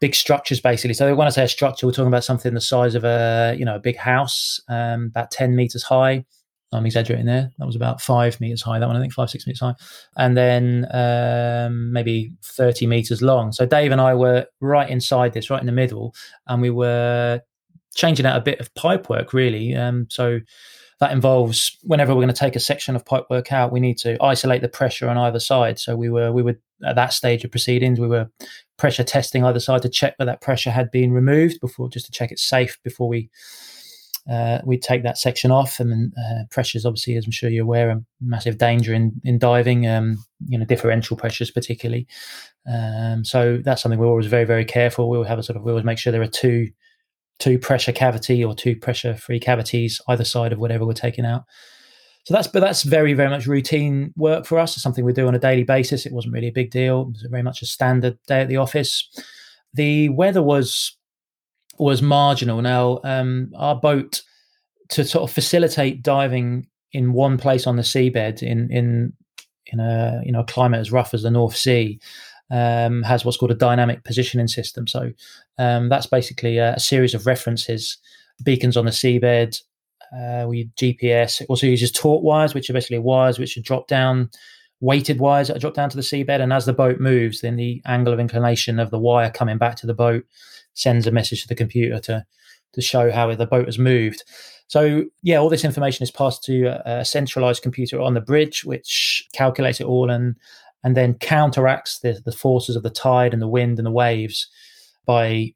[0.00, 0.94] big structures, basically.
[0.94, 3.64] So when I say a structure, we're talking about something the size of a you
[3.64, 6.24] know a big house, um, about ten meters high.
[6.70, 7.50] I'm exaggerating there.
[7.58, 8.78] That was about five meters high.
[8.78, 9.74] That one, I think, five six meters high,
[10.16, 13.52] and then um, maybe thirty meters long.
[13.52, 16.14] So Dave and I were right inside this, right in the middle,
[16.46, 17.40] and we were
[17.94, 19.74] changing out a bit of pipe work, really.
[19.74, 20.40] Um, so
[21.00, 23.98] that involves whenever we're going to take a section of pipe work out, we need
[23.98, 25.78] to isolate the pressure on either side.
[25.78, 28.28] So we were we were at that stage of proceedings, we were
[28.76, 32.12] pressure testing either side to check that that pressure had been removed before, just to
[32.12, 33.30] check it's safe before we
[34.28, 35.80] uh, we take that section off.
[35.80, 39.86] And uh, pressures, obviously, as I'm sure you're aware, a massive danger in in diving.
[39.86, 42.06] Um, you know, differential pressures particularly.
[42.70, 45.08] Um, so that's something we're always very very careful.
[45.08, 46.68] We'll have a sort of we always make sure there are two
[47.38, 51.44] two pressure cavity or two pressure free cavities either side of whatever we're taking out.
[52.24, 54.74] So that's but that's very very much routine work for us.
[54.74, 56.04] It's something we do on a daily basis.
[56.04, 57.02] It wasn't really a big deal.
[57.02, 59.08] It was very much a standard day at the office.
[59.72, 60.96] The weather was
[61.78, 62.60] was marginal.
[62.60, 64.22] Now um, our boat
[64.90, 69.12] to sort of facilitate diving in one place on the seabed in in
[69.66, 72.00] in a you know a climate as rough as the North Sea
[72.50, 74.86] um, has what's called a dynamic positioning system.
[74.86, 75.12] So
[75.58, 77.98] um, that's basically a, a, series of references,
[78.42, 79.60] beacons on the seabed.
[80.16, 81.42] Uh, we GPS.
[81.42, 84.30] It also uses taut wires, which are basically wires which are dropped down,
[84.80, 86.40] weighted wires that are dropped down to the seabed.
[86.40, 89.76] And as the boat moves, then the angle of inclination of the wire coming back
[89.76, 90.24] to the boat
[90.72, 92.24] sends a message to the computer to
[92.74, 94.24] to show how the boat has moved.
[94.68, 98.64] So yeah, all this information is passed to a, a centralized computer on the bridge,
[98.64, 100.36] which calculates it all and
[100.84, 104.48] and then counteracts the, the forces of the tide and the wind and the waves
[105.06, 105.52] by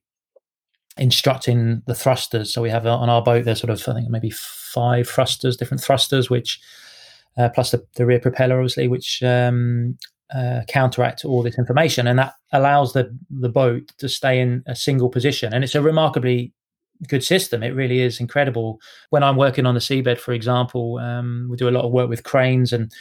[0.99, 2.53] instructing the thrusters.
[2.53, 5.83] So we have on our boat, there's sort of, I think, maybe five thrusters, different
[5.83, 6.61] thrusters, which
[7.37, 9.97] uh, plus the, the, rear propeller, obviously, which um,
[10.35, 14.77] uh, counteract all this information, and that allows the the boat to stay in a
[14.77, 15.53] single position.
[15.53, 16.53] And it's a remarkably
[17.09, 17.63] good system.
[17.63, 18.81] It really is incredible.
[19.11, 22.09] When I'm working on the seabed, for example, um, we do a lot of work
[22.09, 22.93] with cranes, and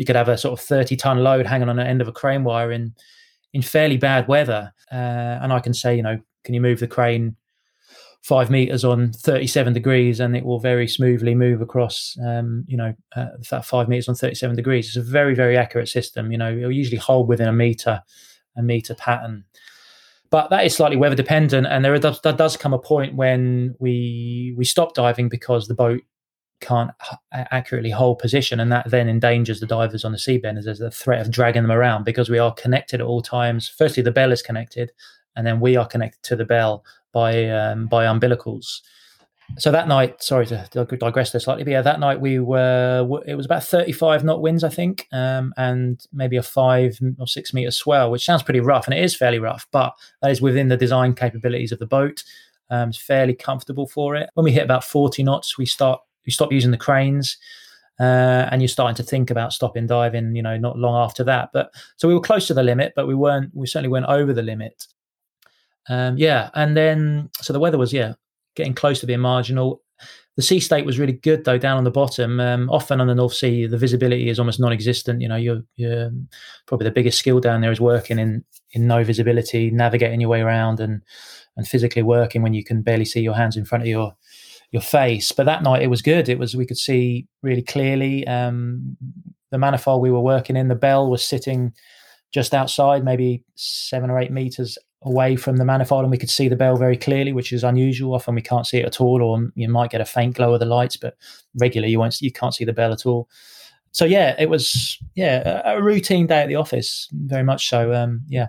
[0.00, 2.12] you could have a sort of 30 ton load hanging on the end of a
[2.12, 2.94] crane wire in
[3.52, 4.94] in fairly bad weather, uh,
[5.42, 7.36] and I can say, you know, can you move the crane
[8.22, 12.94] five meters on 37 degrees and it will very smoothly move across um, you know
[13.14, 14.86] uh, that five meters on 37 degrees?
[14.86, 16.32] It's a very very accurate system.
[16.32, 18.02] You know it'll usually hold within a meter
[18.56, 19.44] a meter pattern.
[20.30, 23.74] But that is slightly weather dependent and there, does, there does come a point when
[23.80, 26.00] we we stop diving because the boat
[26.60, 26.90] can't
[27.32, 30.90] accurately hold position and that then endangers the divers on the seabed as there's a
[30.90, 34.32] threat of dragging them around because we are connected at all times firstly the bell
[34.32, 34.92] is connected
[35.36, 38.80] and then we are connected to the bell by um, by umbilicals.
[39.58, 40.68] So that night, sorry to
[41.00, 44.40] digress there slightly, but yeah, that night we were it was about thirty five knot
[44.40, 48.60] winds, I think, um, and maybe a five or six meter swell, which sounds pretty
[48.60, 49.92] rough, and it is fairly rough, but
[50.22, 52.22] that is within the design capabilities of the boat.
[52.70, 54.30] Um, it's fairly comfortable for it.
[54.34, 57.36] When we hit about forty knots, we start we stop using the cranes.
[57.98, 61.50] Uh, and you're starting to think about stopping diving, you know, not long after that.
[61.52, 64.32] But so we were close to the limit, but we weren't, we certainly weren't over
[64.32, 64.86] the limit.
[65.88, 68.14] Um, yeah, and then so the weather was yeah
[68.54, 69.82] getting close to being marginal.
[70.36, 72.40] The sea state was really good though down on the bottom.
[72.40, 75.20] Um, often on the North Sea, the visibility is almost non-existent.
[75.20, 76.10] You know, you're, you're
[76.66, 80.40] probably the biggest skill down there is working in in no visibility, navigating your way
[80.40, 81.02] around, and
[81.56, 84.14] and physically working when you can barely see your hands in front of your
[84.70, 85.32] your face.
[85.32, 86.28] But that night it was good.
[86.28, 88.26] It was we could see really clearly.
[88.26, 88.96] Um,
[89.50, 91.72] the manifold we were working in, the bell was sitting
[92.32, 96.48] just outside, maybe seven or eight meters away from the manifold and we could see
[96.48, 98.14] the bell very clearly, which is unusual.
[98.14, 100.60] Often we can't see it at all, or you might get a faint glow of
[100.60, 101.16] the lights, but
[101.58, 103.28] regularly you won't you can't see the bell at all.
[103.92, 107.92] So yeah, it was yeah a, routine day at the office, very much so.
[107.92, 108.48] Um, yeah.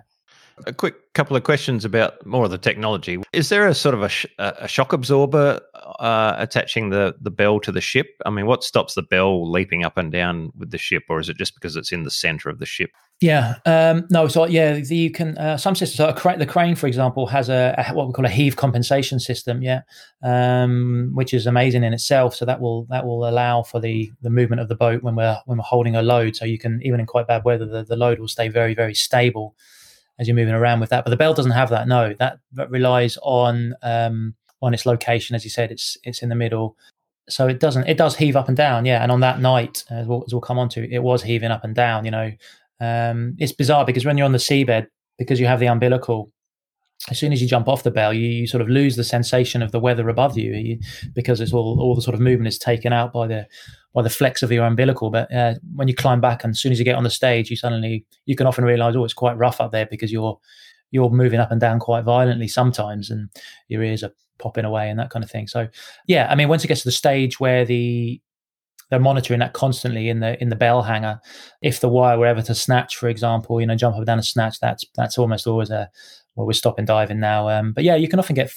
[0.66, 3.18] A quick couple of questions about more of the technology.
[3.32, 5.60] Is there a sort of a, sh- a shock absorber
[5.98, 8.06] uh, attaching the the bell to the ship?
[8.26, 11.28] I mean, what stops the bell leaping up and down with the ship, or is
[11.28, 12.90] it just because it's in the center of the ship?
[13.20, 14.26] Yeah, um, no.
[14.28, 15.96] So yeah, the, you can uh, some systems.
[15.96, 19.20] So cra- the crane, for example, has a, a, what we call a heave compensation
[19.20, 19.62] system.
[19.62, 19.82] Yeah,
[20.22, 22.34] um, which is amazing in itself.
[22.34, 25.38] So that will that will allow for the the movement of the boat when we're
[25.46, 26.36] when we're holding a load.
[26.36, 28.94] So you can even in quite bad weather, the, the load will stay very very
[28.94, 29.54] stable
[30.18, 31.04] as you're moving around with that.
[31.04, 31.88] But the bell doesn't have that.
[31.88, 35.36] No, that, that relies on um, on its location.
[35.36, 36.76] As you said, it's it's in the middle
[37.28, 40.08] so it doesn't it does heave up and down yeah and on that night as
[40.08, 42.32] we'll, as we'll come on to it was heaving up and down you know
[42.82, 46.32] um, it's bizarre because when you're on the seabed, because you have the umbilical,
[47.10, 49.62] as soon as you jump off the bell, you, you sort of lose the sensation
[49.62, 50.80] of the weather above you, you,
[51.14, 53.46] because it's all all the sort of movement is taken out by the
[53.94, 55.10] by the flex of your umbilical.
[55.10, 57.50] But uh, when you climb back, and as soon as you get on the stage,
[57.50, 60.38] you suddenly you can often realise, oh, it's quite rough up there because you're
[60.90, 63.30] you're moving up and down quite violently sometimes, and
[63.68, 65.46] your ears are popping away and that kind of thing.
[65.46, 65.68] So,
[66.06, 68.20] yeah, I mean, once it gets to the stage where the
[68.92, 71.18] they're monitoring that constantly in the in the bell hanger.
[71.62, 74.18] If the wire were ever to snatch, for example, you know, jump up and down
[74.18, 75.88] and snatch, that's that's almost always a
[76.34, 77.48] well, we're stopping diving now.
[77.48, 78.52] Um, but yeah, you can often get.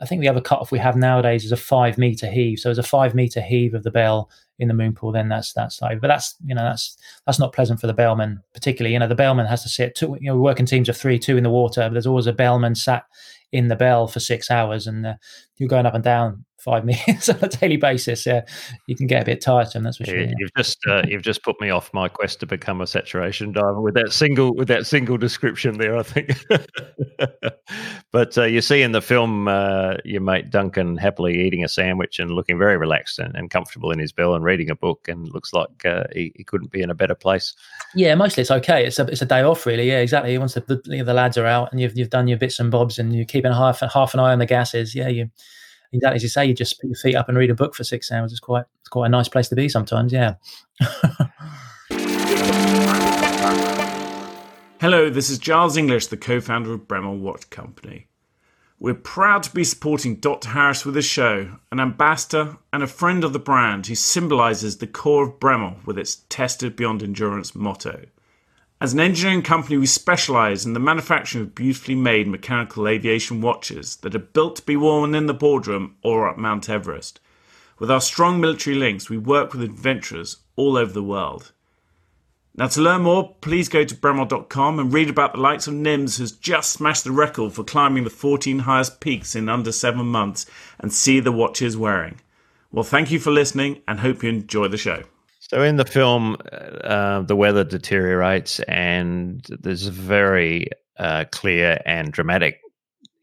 [0.00, 2.58] I think the other cutoff we have nowadays is a five meter heave.
[2.58, 5.52] So as a five meter heave of the bell in the moon pool, then that's
[5.52, 8.94] that's like, but that's you know that's that's not pleasant for the bellman particularly.
[8.94, 10.16] You know, the bellman has to sit two.
[10.20, 12.26] You know, we work in teams of three, two in the water, but there's always
[12.26, 13.04] a bellman sat
[13.52, 15.14] in the bell for six hours, and uh,
[15.56, 18.42] you're going up and down five minutes on a daily basis, yeah,
[18.86, 19.84] you can get a bit tiresome.
[19.84, 20.20] That's for sure.
[20.20, 23.52] Yeah, you've just uh, you've just put me off my quest to become a saturation
[23.52, 25.96] diver with that single with that single description there.
[25.96, 26.30] I think.
[28.12, 32.18] but uh, you see in the film uh, your mate Duncan happily eating a sandwich
[32.18, 35.28] and looking very relaxed and, and comfortable in his bell and reading a book, and
[35.32, 37.54] looks like uh, he, he, couldn't be in a better place.
[37.94, 38.86] Yeah, mostly it's okay.
[38.86, 39.88] It's a it's a day off, really.
[39.88, 40.36] Yeah, exactly.
[40.36, 42.98] Once the, the, the lads are out and you've you've done your bits and bobs
[42.98, 45.30] and you're keeping half half an eye on the gases, yeah, you
[45.92, 47.84] exactly as you say, you just put your feet up and read a book for
[47.84, 48.32] six hours.
[48.32, 50.12] It's quite it's quite a nice place to be sometimes.
[50.12, 50.34] Yeah.
[54.80, 58.06] Hello, this is Giles English, the co-founder of Bremont Watch Company.
[58.78, 60.50] We're proud to be supporting Dr.
[60.50, 64.86] Harris with this show, an ambassador and a friend of the brand who symbolises the
[64.86, 68.04] core of Bremont with its tested beyond endurance motto.
[68.80, 73.96] As an engineering company, we specialize in the manufacturing of beautifully made mechanical aviation watches
[73.96, 77.18] that are built to be worn in the boardroom or at Mount Everest.
[77.80, 81.50] With our strong military links, we work with adventurers all over the world.
[82.54, 86.18] Now, to learn more, please go to Bremont.com and read about the likes of Nims,
[86.18, 90.46] who's just smashed the record for climbing the 14 highest peaks in under seven months,
[90.78, 92.20] and see the watches wearing.
[92.70, 95.02] Well, thank you for listening and hope you enjoy the show.
[95.48, 102.12] So in the film, uh, the weather deteriorates, and there's a very uh, clear and
[102.12, 102.60] dramatic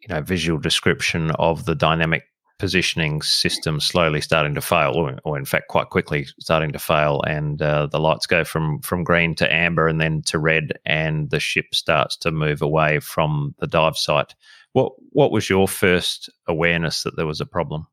[0.02, 2.24] you know visual description of the dynamic
[2.58, 7.22] positioning system slowly starting to fail, or, or in fact quite quickly starting to fail,
[7.28, 11.30] and uh, the lights go from from green to amber and then to red, and
[11.30, 14.34] the ship starts to move away from the dive site.
[14.74, 17.86] What what was your first awareness that there was a problem?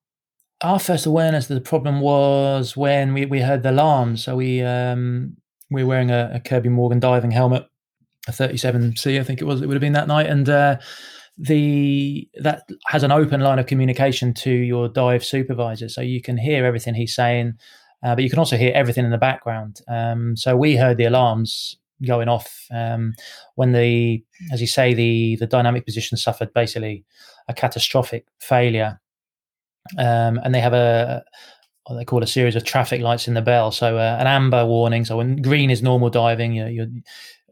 [0.63, 4.17] Our first awareness of the problem was when we, we heard the alarm.
[4.17, 5.37] So we um,
[5.71, 7.67] we were wearing a, a Kirby Morgan diving helmet,
[8.29, 9.63] a 37C, I think it was.
[9.63, 10.77] It would have been that night, and uh,
[11.37, 16.37] the that has an open line of communication to your dive supervisor, so you can
[16.37, 17.55] hear everything he's saying,
[18.05, 19.81] uh, but you can also hear everything in the background.
[19.89, 23.15] Um, so we heard the alarms going off um,
[23.55, 24.23] when the,
[24.53, 27.05] as you say, the the dynamic position suffered basically
[27.49, 29.01] a catastrophic failure,
[29.99, 31.25] um, and they have a
[31.87, 33.73] what they call a series of traffic lights in the bell.
[33.73, 35.05] So uh, an amber warning.
[35.05, 37.03] So when green is normal diving, you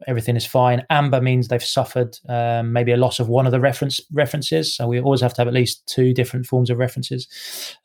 [0.07, 0.83] everything is fine.
[0.89, 4.75] Amber means they've suffered um, maybe a loss of one of the reference references.
[4.75, 7.27] So we always have to have at least two different forms of references.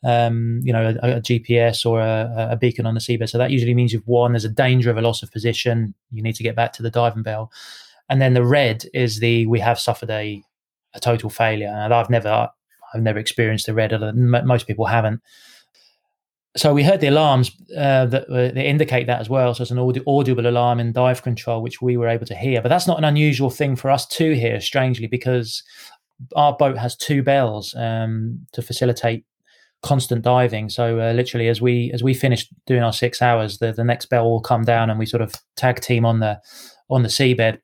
[0.03, 3.29] Um, you know, a, a GPS or a, a, beacon on the seabed.
[3.29, 4.33] So that usually means you've won.
[4.33, 5.93] There's a danger of a loss of position.
[6.11, 7.51] You need to get back to the diving bell.
[8.09, 10.41] And then the red is the we have suffered a
[10.93, 11.67] a total failure.
[11.67, 12.49] And I've never
[12.93, 13.93] I've never experienced the red.
[13.93, 14.15] Alert.
[14.15, 15.21] Most people haven't
[16.57, 19.53] so we heard the alarms uh, that uh, they indicate that as well.
[19.53, 22.61] So it's an audi- audible alarm in dive control, which we were able to hear.
[22.61, 25.63] But that's not an unusual thing for us to hear, strangely, because
[26.35, 29.23] our boat has two bells um, to facilitate
[29.83, 30.69] constant diving.
[30.69, 34.07] So uh, literally, as we as we finish doing our six hours, the, the next
[34.07, 36.41] bell will come down, and we sort of tag team on the
[36.89, 37.59] on the seabed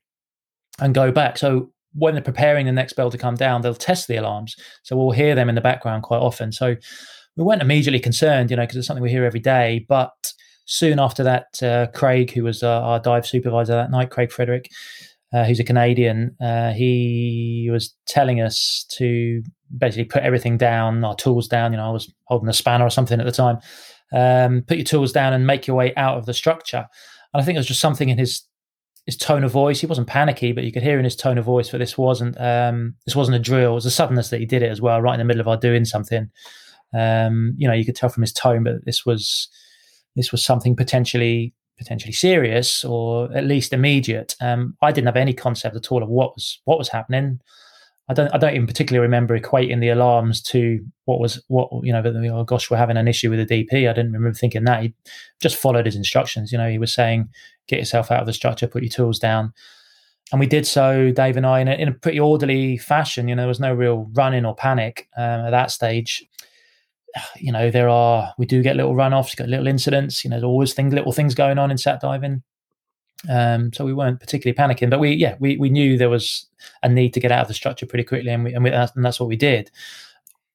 [0.80, 1.40] and go back.
[1.40, 4.56] So when they're preparing the next bell to come down, they'll test the alarms.
[4.84, 6.52] So we'll hear them in the background quite often.
[6.52, 6.76] So
[7.36, 9.86] we weren't immediately concerned, you know, because it's something we hear every day.
[9.88, 10.34] But
[10.66, 14.70] soon after that, uh, Craig, who was uh, our dive supervisor that night, Craig Frederick,
[15.34, 19.42] uh, who's a Canadian, uh, he was telling us to
[19.76, 21.72] basically put everything down, our tools down.
[21.72, 23.58] You know, I was holding a spanner or something at the time.
[24.12, 26.86] Um, put your tools down and make your way out of the structure.
[27.34, 28.44] And I think it was just something in his
[29.06, 29.82] his tone of voice.
[29.82, 32.40] He wasn't panicky, but you could hear in his tone of voice that this wasn't
[32.40, 33.72] um, this wasn't a drill.
[33.72, 35.48] It was a suddenness that he did it as well, right in the middle of
[35.48, 36.30] our doing something.
[36.94, 39.50] Um, you know, you could tell from his tone, but this was
[40.16, 44.36] this was something potentially potentially serious or at least immediate.
[44.40, 47.40] Um, I didn't have any concept at all of what was what was happening.
[48.10, 51.94] I don't I don't even particularly remember equating the alarms to what was what you
[51.94, 52.02] know.
[52.02, 53.90] But oh gosh, we're having an issue with the DP.
[53.90, 54.84] I didn't remember thinking that.
[54.84, 54.94] He
[55.42, 56.52] just followed his instructions.
[56.52, 57.30] You know, he was saying,
[57.68, 59.54] "Get yourself out of the structure, put your tools down."
[60.32, 63.28] and we did so, Dave and I, in a, in a, pretty orderly fashion.
[63.28, 66.28] You know, there was no real running or panic um, at that stage
[67.38, 70.24] you know, there are we do get little runoffs, get little incidents.
[70.24, 72.44] You know, there's always things, little things going on in sat diving.
[73.30, 76.48] Um, so we weren't particularly panicking, but we yeah we we knew there was
[76.82, 79.06] a need to get out of the structure pretty quickly, and we and, we, and
[79.06, 79.72] that's what we did.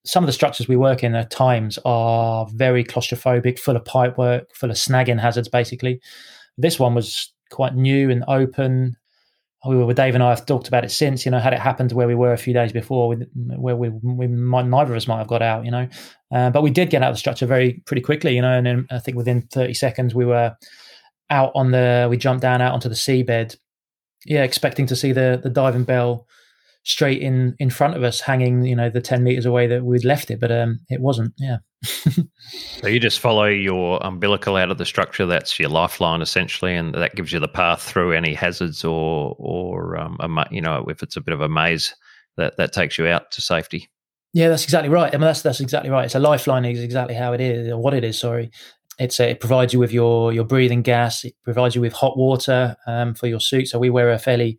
[0.05, 4.17] Some of the structures we work in at times are very claustrophobic, full of pipe
[4.19, 5.49] work, full of snagging hazards.
[5.49, 6.01] Basically,
[6.59, 8.97] this one was quite new and open
[9.67, 11.25] we were with Dave and I have talked about it since.
[11.25, 13.89] You know, had it happened to where we were a few days before, where we,
[13.89, 15.65] we might, neither of us might have got out.
[15.65, 15.89] You know,
[16.33, 18.37] uh, but we did get out of the structure very pretty quickly.
[18.37, 20.57] You know, and then I think within thirty seconds we were
[21.31, 22.07] out on the.
[22.09, 23.57] We jumped down out onto the seabed.
[24.27, 26.29] Yeah, expecting to see the the diving bell
[26.85, 28.65] straight in in front of us, hanging.
[28.65, 31.33] You know, the ten meters away that we'd left it, but um, it wasn't.
[31.37, 31.59] Yeah.
[31.85, 35.27] So you just follow your umbilical out of the structure.
[35.27, 39.97] That's your lifeline, essentially, and that gives you the path through any hazards or or
[39.97, 41.95] um, a, you know if it's a bit of a maze
[42.37, 43.89] that that takes you out to safety.
[44.33, 45.15] Yeah, that's exactly right.
[45.15, 46.05] I mean, that's that's exactly right.
[46.05, 46.65] It's a lifeline.
[46.65, 48.19] Is exactly how it is, or what it is.
[48.19, 48.51] Sorry,
[48.99, 51.25] it's a, it provides you with your your breathing gas.
[51.25, 53.69] It provides you with hot water um, for your suit.
[53.69, 54.59] So we wear a fairly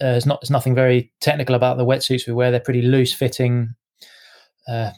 [0.00, 0.40] uh, not.
[0.40, 2.50] There's nothing very technical about the wetsuits we wear.
[2.50, 3.74] They're pretty loose fitting
[4.68, 4.90] uh,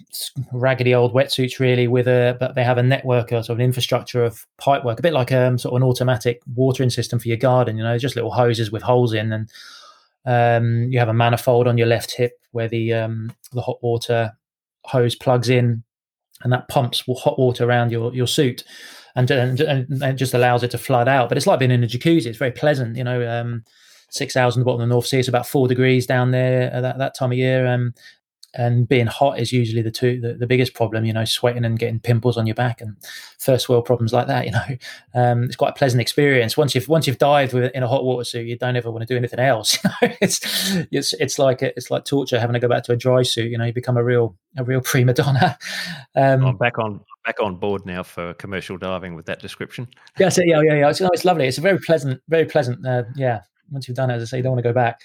[0.53, 3.65] raggedy old wetsuits really with a but they have a network or sort of an
[3.65, 7.29] infrastructure of pipe work a bit like um sort of an automatic watering system for
[7.29, 9.51] your garden you know just little hoses with holes in and
[10.27, 14.33] um, you have a manifold on your left hip where the um, the hot water
[14.85, 15.83] hose plugs in
[16.43, 18.65] and that pumps hot water around your your suit
[19.17, 21.87] and, and, and just allows it to flood out but it's like being in a
[21.87, 23.65] jacuzzi it's very pleasant you know um,
[24.11, 25.19] six hours on the bottom of the North Sea.
[25.19, 27.67] It's about four degrees down there at that, that time of year.
[27.67, 27.95] Um,
[28.55, 31.79] and being hot is usually the two the, the, biggest problem you know sweating and
[31.79, 32.97] getting pimples on your back and
[33.39, 34.77] first world problems like that you know.
[35.15, 36.57] Um, it's quite a pleasant experience.
[36.57, 39.07] Once you've once you've dived with, in a hot water suit you don't ever want
[39.07, 40.15] to do anything else you know.
[40.21, 40.41] It's
[40.91, 43.59] it's it's like it's like torture having to go back to a dry suit you
[43.59, 45.59] know you become a real a real prima donna.
[46.17, 49.87] Um, I'm back on back on board now for commercial diving with that description.
[50.19, 50.89] Yeah so, yeah yeah yeah.
[50.89, 51.47] It's, no, it's lovely.
[51.47, 53.43] It's a very pleasant very pleasant uh, yeah.
[53.71, 55.01] Once you've done it as I say you don't want to go back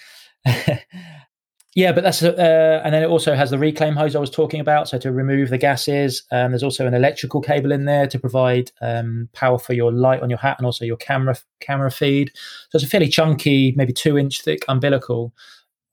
[1.76, 4.60] yeah, but that's uh, and then it also has the reclaim hose I was talking
[4.60, 4.88] about.
[4.88, 8.72] So to remove the gases, um, there's also an electrical cable in there to provide
[8.80, 12.32] um, power for your light on your hat and also your camera camera feed.
[12.70, 15.34] So it's a fairly chunky, maybe two inch thick umbilical,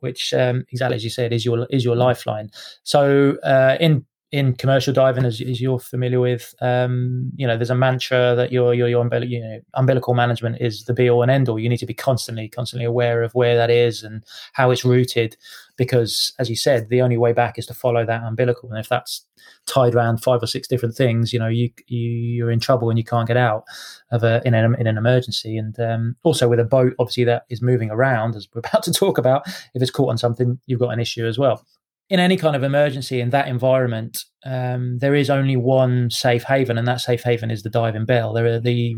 [0.01, 2.51] which um, exactly as you said is your is your lifeline.
[2.83, 7.71] So uh, in in commercial diving, as, as you're familiar with, um, you know, there's
[7.71, 11.23] a mantra that your your, your umbilical, you know, umbilical management is the be all
[11.23, 11.59] and end all.
[11.59, 15.37] You need to be constantly, constantly aware of where that is and how it's routed,
[15.77, 18.71] because as you said, the only way back is to follow that umbilical.
[18.71, 19.27] And if that's
[19.67, 22.99] tied around five or six different things, you know, you, you are in trouble and
[22.99, 23.65] you can't get out
[24.13, 25.57] of a in an in an emergency.
[25.57, 28.93] And um, also with a boat, obviously that is moving around, as we're about to
[28.93, 29.43] talk about.
[29.75, 31.67] If it's caught on something, you've got an issue as well
[32.11, 36.77] in any kind of emergency in that environment, um, there is only one safe haven,
[36.77, 38.33] and that safe haven is the diving bell.
[38.33, 38.97] There are the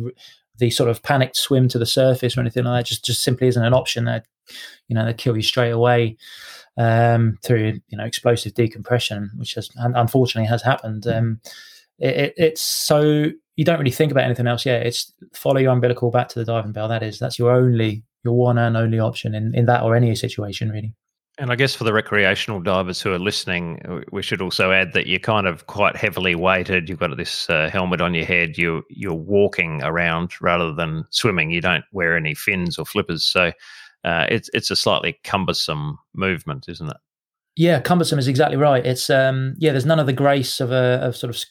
[0.58, 3.48] the sort of panicked swim to the surface or anything like that just just simply
[3.48, 4.06] isn't an option.
[4.06, 4.26] That
[4.88, 6.16] you know they kill you straight away
[6.78, 11.06] um, through you know explosive decompression, which has unfortunately has happened.
[11.06, 11.40] Um,
[11.98, 14.64] it, it, it's so you don't really think about anything else.
[14.64, 16.88] Yeah, it's follow your umbilical back to the diving bell.
[16.88, 20.14] That is that's your only your one and only option in in that or any
[20.14, 20.94] situation really.
[21.38, 23.80] And I guess for the recreational divers who are listening,
[24.12, 26.88] we should also add that you're kind of quite heavily weighted.
[26.88, 28.58] You've got this uh, helmet on your head.
[28.58, 31.50] You you're walking around rather than swimming.
[31.50, 33.50] You don't wear any fins or flippers, so
[34.04, 36.96] uh, it's it's a slightly cumbersome movement, isn't it?
[37.56, 38.84] Yeah, cumbersome is exactly right.
[38.84, 41.42] It's um yeah, there's none of the grace of a of sort of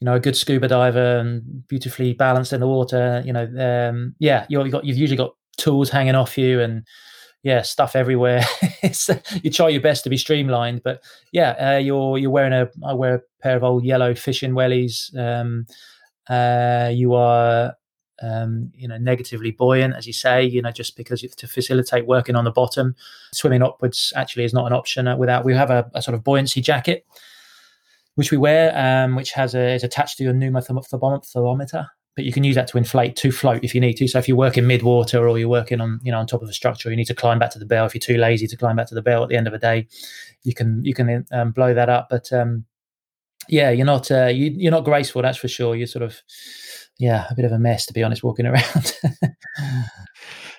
[0.00, 3.22] you know a good scuba diver and beautifully balanced in the water.
[3.24, 6.86] You know, um yeah, you've got you've usually got tools hanging off you and
[7.46, 8.42] yeah, stuff everywhere.
[9.42, 12.92] you try your best to be streamlined, but yeah, uh, you're you're wearing a I
[12.92, 15.16] wear a pair of old yellow fishing wellies.
[15.16, 15.64] Um,
[16.28, 17.74] uh, you are
[18.20, 20.44] um, you know negatively buoyant, as you say.
[20.44, 22.96] You know just because to facilitate working on the bottom,
[23.32, 25.44] swimming upwards actually is not an option uh, without.
[25.44, 27.06] We have a, a sort of buoyancy jacket
[28.16, 31.86] which we wear, um, which has a, is attached to your pneumofathometer
[32.16, 34.08] but you can use that to inflate to float if you need to.
[34.08, 36.48] So if you're working mid water or you're working on you know on top of
[36.48, 37.84] a structure, you need to climb back to the bell.
[37.84, 39.58] If you're too lazy to climb back to the bell at the end of the
[39.58, 39.86] day,
[40.42, 42.08] you can you can um, blow that up.
[42.08, 42.64] But um,
[43.48, 45.20] yeah, you're not uh, you, you're not graceful.
[45.20, 45.76] That's for sure.
[45.76, 46.20] You're sort of
[46.98, 48.98] yeah a bit of a mess to be honest walking around.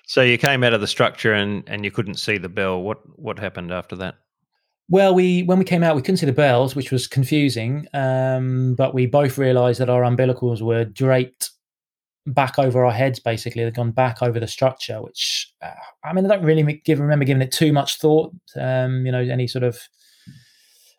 [0.05, 2.83] so you came out of the structure and and you couldn't see the bell.
[2.83, 4.15] What what happened after that?
[4.89, 7.87] Well, we when we came out, we couldn't see the bells, which was confusing.
[7.93, 11.51] Um, but we both realised that our umbilicals were draped
[12.25, 13.19] back over our heads.
[13.19, 15.01] Basically, they'd gone back over the structure.
[15.01, 15.71] Which uh,
[16.05, 18.33] I mean, I don't really give, remember giving it too much thought.
[18.55, 19.77] Um, you know, any sort of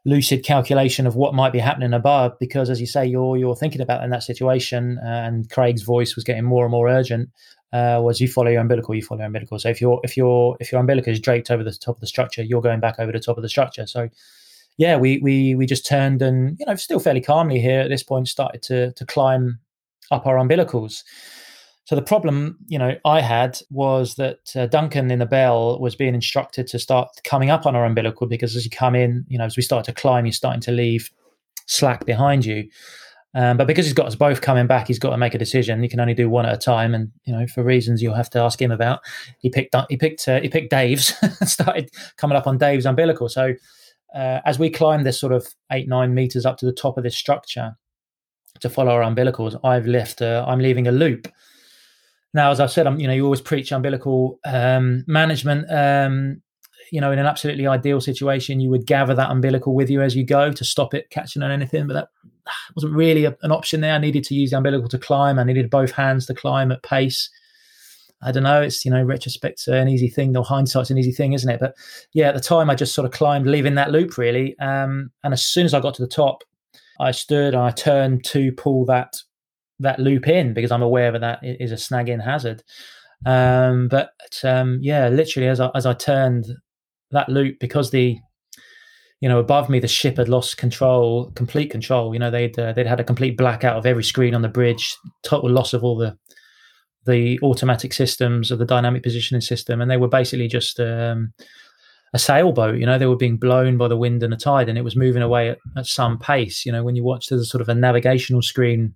[0.05, 3.81] lucid calculation of what might be happening above, because as you say, you're you're thinking
[3.81, 7.31] about in that situation, uh, and Craig's voice was getting more and more urgent
[7.73, 9.59] uh, was you follow your umbilical, you follow your umbilical.
[9.59, 12.07] So if your if your if your umbilical is draped over the top of the
[12.07, 13.87] structure, you're going back over the top of the structure.
[13.87, 14.09] So
[14.79, 18.03] yeah, we we we just turned and you know still fairly calmly here at this
[18.03, 19.59] point started to to climb
[20.11, 21.03] up our umbilicals.
[21.85, 25.97] So the problem, you know, I had was that uh, Duncan in the bell was
[25.97, 29.39] being instructed to start coming up on our umbilical because as you come in, you
[29.39, 31.11] know, as we start to climb, you're starting to leave
[31.65, 32.69] slack behind you.
[33.35, 35.83] Um, but because he's got us both coming back, he's got to make a decision.
[35.83, 38.31] He can only do one at a time, and you know, for reasons you'll have
[38.31, 39.01] to ask him about.
[39.39, 41.15] He picked he picked uh, he picked Dave's,
[41.51, 43.29] started coming up on Dave's umbilical.
[43.29, 43.55] So
[44.15, 47.05] uh, as we climb this sort of eight nine meters up to the top of
[47.05, 47.77] this structure
[48.61, 51.29] to follow our umbilicals, I've left uh, I'm leaving a loop.
[52.33, 55.71] Now, as I said, I'm you know you always preach umbilical um, management.
[55.71, 56.43] Um,
[56.91, 60.17] you know, in an absolutely ideal situation, you would gather that umbilical with you as
[60.17, 61.87] you go to stop it catching on anything.
[61.87, 62.09] But that
[62.77, 63.95] wasn't really a, an option there.
[63.95, 65.39] I needed to use the umbilical to climb.
[65.39, 67.31] I needed both hands to climb at pace.
[68.21, 68.63] I don't know.
[68.63, 71.61] It's you know, retrospect's an easy thing, or hindsight's an easy thing, isn't it?
[71.61, 71.77] But
[72.13, 74.59] yeah, at the time, I just sort of climbed, leaving that loop really.
[74.59, 76.43] Um, and as soon as I got to the top,
[77.01, 79.17] I stood and I turned to pull that
[79.81, 82.63] that loop in because I'm aware that that is a snagging hazard.
[83.25, 84.11] Um, but
[84.45, 86.47] um, yeah, literally as I as I turned
[87.11, 88.19] that loop, because the
[89.21, 92.13] you know, above me, the ship had lost control, complete control.
[92.13, 94.97] You know, they'd uh, they'd had a complete blackout of every screen on the bridge,
[95.23, 96.17] total loss of all the
[97.05, 101.33] the automatic systems of the dynamic positioning system, and they were basically just um,
[102.15, 102.79] a sailboat.
[102.79, 104.95] You know, they were being blown by the wind and the tide, and it was
[104.95, 106.65] moving away at, at some pace.
[106.65, 108.95] You know, when you watch there's sort of a navigational screen,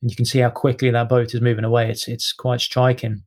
[0.00, 1.90] and you can see how quickly that boat is moving away.
[1.90, 3.22] It's it's quite striking.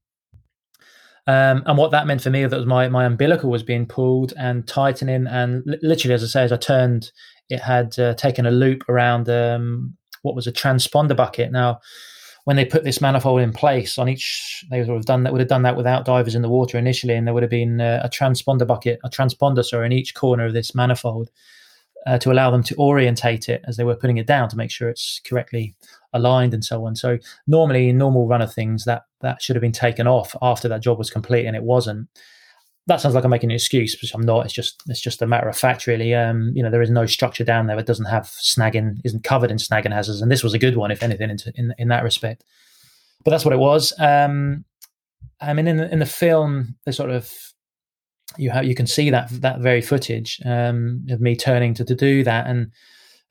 [1.27, 4.33] Um, and what that meant for me that was my my umbilical was being pulled
[4.37, 7.11] and tightening, and li- literally, as I say, as I turned,
[7.49, 11.51] it had uh, taken a loop around um, what was a transponder bucket.
[11.51, 11.79] Now,
[12.43, 15.33] when they put this manifold in place on each, they would have done that.
[15.33, 17.81] Would have done that without divers in the water initially, and there would have been
[17.81, 21.31] uh, a transponder bucket, a transponder, sorry, in each corner of this manifold
[22.05, 24.71] uh, to allow them to orientate it as they were putting it down to make
[24.71, 25.75] sure it's correctly
[26.13, 26.95] aligned and so on.
[26.95, 30.67] So normally, in normal run of things, that that should have been taken off after
[30.67, 32.07] that job was complete, and it wasn't.
[32.87, 34.45] That sounds like I'm making an excuse, but I'm not.
[34.45, 36.13] It's just it's just a matter of fact, really.
[36.13, 37.79] Um, you know, there is no structure down there.
[37.79, 40.91] It doesn't have snagging, isn't covered in snagging hazards, and this was a good one,
[40.91, 42.43] if anything, in in, in that respect.
[43.23, 43.91] But that's what it was.
[43.99, 44.65] Um,
[45.41, 47.33] I mean, in in the film, they sort of
[48.37, 51.95] you have you can see that that very footage um, of me turning to, to
[51.95, 52.71] do that, and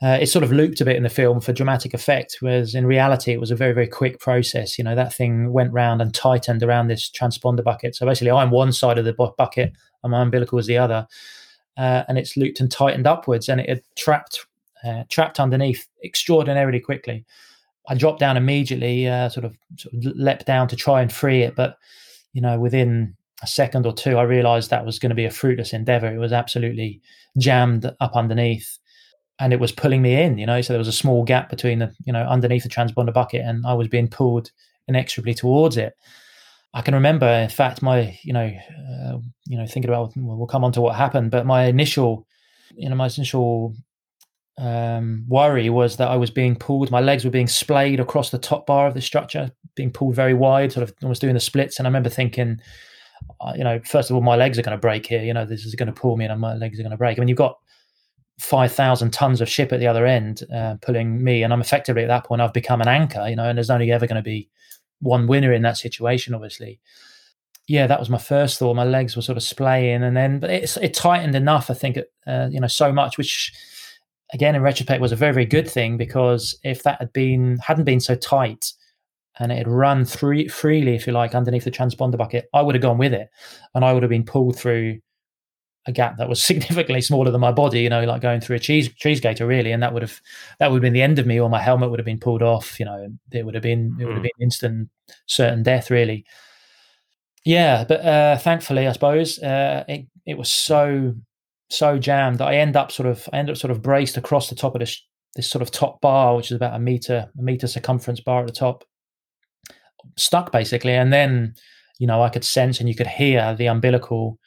[0.03, 2.39] uh, it sort of looped a bit in the film for dramatic effect.
[2.41, 4.79] Whereas in reality, it was a very very quick process.
[4.79, 7.95] You know, that thing went round and tightened around this transponder bucket.
[7.95, 11.07] So basically, I'm one side of the bucket, and my umbilical was the other,
[11.77, 14.47] uh, and it's looped and tightened upwards, and it had trapped
[14.85, 17.25] uh, trapped underneath extraordinarily quickly.
[17.89, 21.43] I dropped down immediately, uh, sort of, sort of leapt down to try and free
[21.43, 21.77] it, but
[22.33, 25.31] you know, within a second or two, I realized that was going to be a
[25.31, 26.13] fruitless endeavor.
[26.13, 27.01] It was absolutely
[27.39, 28.79] jammed up underneath
[29.39, 30.61] and it was pulling me in, you know.
[30.61, 33.67] So there was a small gap between the, you know, underneath the transponder bucket and
[33.67, 34.51] I was being pulled
[34.89, 35.95] inexorably towards it.
[36.73, 40.47] I can remember, in fact, my, you know, uh, you know, thinking about, well, we'll
[40.47, 42.27] come on to what happened, but my initial,
[42.75, 43.75] you know, my initial
[44.59, 48.39] um, worry was that I was being pulled, my legs were being splayed across the
[48.39, 51.79] top bar of the structure, being pulled very wide, sort of almost doing the splits.
[51.79, 52.61] And I remember thinking,
[53.41, 55.23] uh, you know, first of all, my legs are going to break here.
[55.23, 57.19] You know, this is going to pull me and my legs are going to break.
[57.19, 57.59] I mean, you've got
[58.41, 62.09] 5,000 tons of ship at the other end uh, pulling me, and I'm effectively at
[62.09, 64.49] that point, I've become an anchor, you know, and there's only ever going to be
[65.01, 66.81] one winner in that situation, obviously.
[67.67, 68.75] Yeah, that was my first thought.
[68.75, 71.99] My legs were sort of splaying, and then, but it's, it tightened enough, I think,
[72.27, 73.53] uh, you know, so much, which
[74.33, 77.85] again, in retrospect, was a very, very good thing because if that had been, hadn't
[77.85, 78.73] been so tight,
[79.39, 82.74] and it had run through freely, if you like, underneath the transponder bucket, I would
[82.74, 83.28] have gone with it,
[83.74, 85.01] and I would have been pulled through
[85.87, 88.61] a gap that was significantly smaller than my body, you know, like going through a
[88.61, 90.20] cheese cheese gator, really, and that would have
[90.59, 92.43] that would have been the end of me, or my helmet would have been pulled
[92.43, 92.78] off.
[92.78, 94.28] You know, it would have been it would have hmm.
[94.39, 94.89] been instant,
[95.26, 96.24] certain death, really.
[97.45, 101.14] Yeah, but uh, thankfully, I suppose uh, it it was so
[101.70, 104.49] so jammed that I end up sort of I end up sort of braced across
[104.49, 105.03] the top of this
[105.35, 108.47] this sort of top bar, which is about a meter a meter circumference bar at
[108.47, 108.85] the top,
[110.17, 110.93] stuck basically.
[110.93, 111.55] And then,
[111.99, 114.39] you know, I could sense and you could hear the umbilical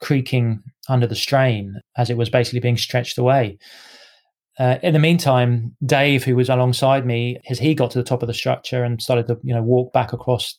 [0.00, 3.58] creaking under the strain as it was basically being stretched away.
[4.58, 8.22] Uh, in the meantime, Dave, who was alongside me, as he got to the top
[8.22, 10.58] of the structure and started to, you know, walk back across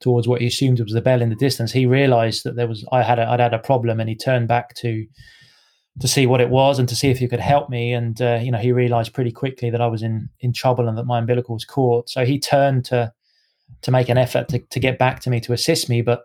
[0.00, 2.84] towards what he assumed was the bell in the distance, he realised that there was
[2.92, 5.06] I had a, I'd had a problem, and he turned back to
[6.00, 7.92] to see what it was and to see if he could help me.
[7.92, 10.96] And uh, you know, he realised pretty quickly that I was in in trouble and
[10.96, 12.08] that my umbilical was caught.
[12.10, 13.12] So he turned to
[13.82, 16.02] to make an effort to, to get back to me to assist me.
[16.02, 16.22] But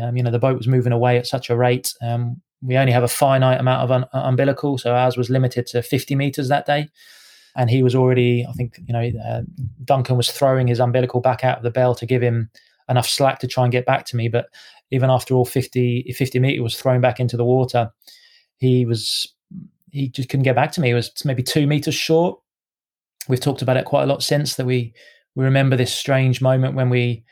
[0.00, 1.92] um, you know, the boat was moving away at such a rate.
[2.02, 5.66] Um, we only have a finite amount of un- uh, umbilical, so ours was limited
[5.68, 6.88] to 50 meters that day.
[7.56, 9.42] And he was already, I think, you know, uh,
[9.84, 12.48] Duncan was throwing his umbilical back out of the bell to give him
[12.88, 14.28] enough slack to try and get back to me.
[14.28, 14.46] But
[14.92, 17.90] even after all 50, 50 meter was thrown back into the water,
[18.58, 19.34] he was
[19.90, 20.88] he just couldn't get back to me.
[20.88, 22.38] He was maybe two meters short.
[23.28, 24.94] We've talked about it quite a lot since that we
[25.34, 27.24] we remember this strange moment when we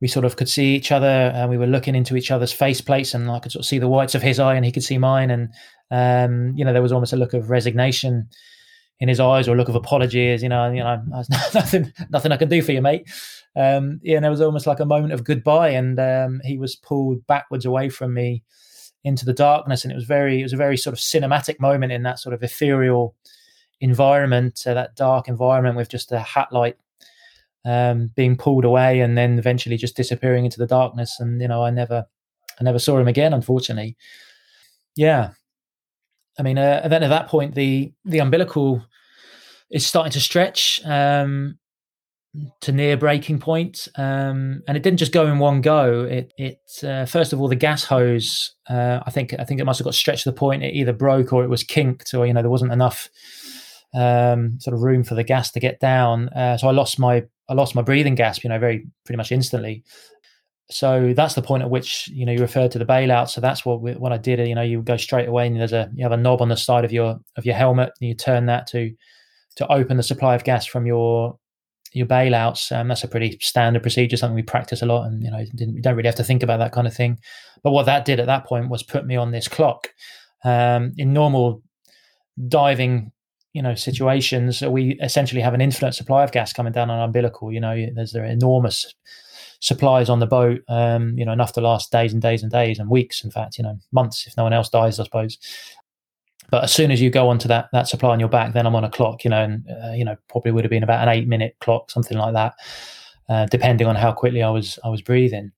[0.00, 2.80] we sort of could see each other and we were looking into each other's face
[2.80, 4.84] plates and I could sort of see the whites of his eye and he could
[4.84, 5.30] see mine.
[5.30, 5.48] And
[5.90, 8.28] um, you know there was almost a look of resignation
[9.00, 11.02] in his eyes or a look of apology as you know you know
[11.54, 13.08] nothing nothing I can do for you mate.
[13.56, 16.76] Um, yeah and there was almost like a moment of goodbye and um, he was
[16.76, 18.42] pulled backwards away from me
[19.04, 19.84] into the darkness.
[19.84, 22.34] And it was very it was a very sort of cinematic moment in that sort
[22.34, 23.14] of ethereal
[23.80, 26.76] environment uh, that dark environment with just a hat light
[27.64, 31.16] um, being pulled away and then eventually just disappearing into the darkness.
[31.18, 32.06] And you know, I never,
[32.60, 33.96] I never saw him again, unfortunately.
[34.96, 35.30] Yeah,
[36.38, 38.84] I mean, uh, and then at that point, the the umbilical
[39.70, 41.58] is starting to stretch um,
[42.60, 46.04] to near breaking point, um, and it didn't just go in one go.
[46.04, 48.54] It it uh, first of all the gas hose.
[48.68, 50.92] Uh, I think I think it must have got stretched to the point it either
[50.92, 53.08] broke or it was kinked, or you know there wasn't enough
[53.94, 56.28] um, sort of room for the gas to get down.
[56.30, 59.32] Uh, so I lost my I lost my breathing gasp, you know, very pretty much
[59.32, 59.84] instantly.
[60.70, 63.28] So that's the point at which you know you referred to the bailout.
[63.28, 64.46] So that's what we, what I did.
[64.46, 66.56] You know, you go straight away and there's a you have a knob on the
[66.56, 68.90] side of your of your helmet, and you turn that to
[69.56, 71.38] to open the supply of gas from your
[71.92, 72.72] your bailouts.
[72.72, 75.82] Um, that's a pretty standard procedure, something we practice a lot, and you know, you
[75.82, 77.18] don't really have to think about that kind of thing.
[77.62, 79.88] But what that did at that point was put me on this clock.
[80.44, 81.62] Um, in normal
[82.48, 83.12] diving
[83.54, 87.50] you know situations we essentially have an infinite supply of gas coming down on umbilical
[87.50, 88.94] you know there's there enormous
[89.60, 92.78] supplies on the boat um, you know enough to last days and days and days
[92.78, 95.38] and weeks in fact you know months if no one else dies i suppose.
[96.50, 98.74] But as soon as you go onto that that supply on your back then i'm
[98.74, 101.14] on a clock you know and uh, you know probably would have been about an
[101.14, 102.54] eight minute clock something like that
[103.30, 105.50] uh, depending on how quickly i was i was breathing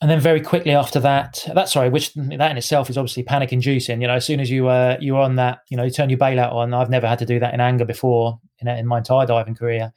[0.00, 3.52] and then very quickly after that, that sorry, which that in itself is obviously panic
[3.52, 4.00] inducing.
[4.00, 6.18] You know, as soon as you uh, you're on that, you know, you turn your
[6.18, 6.72] bailout on.
[6.72, 9.92] I've never had to do that in anger before in, in my entire diving career.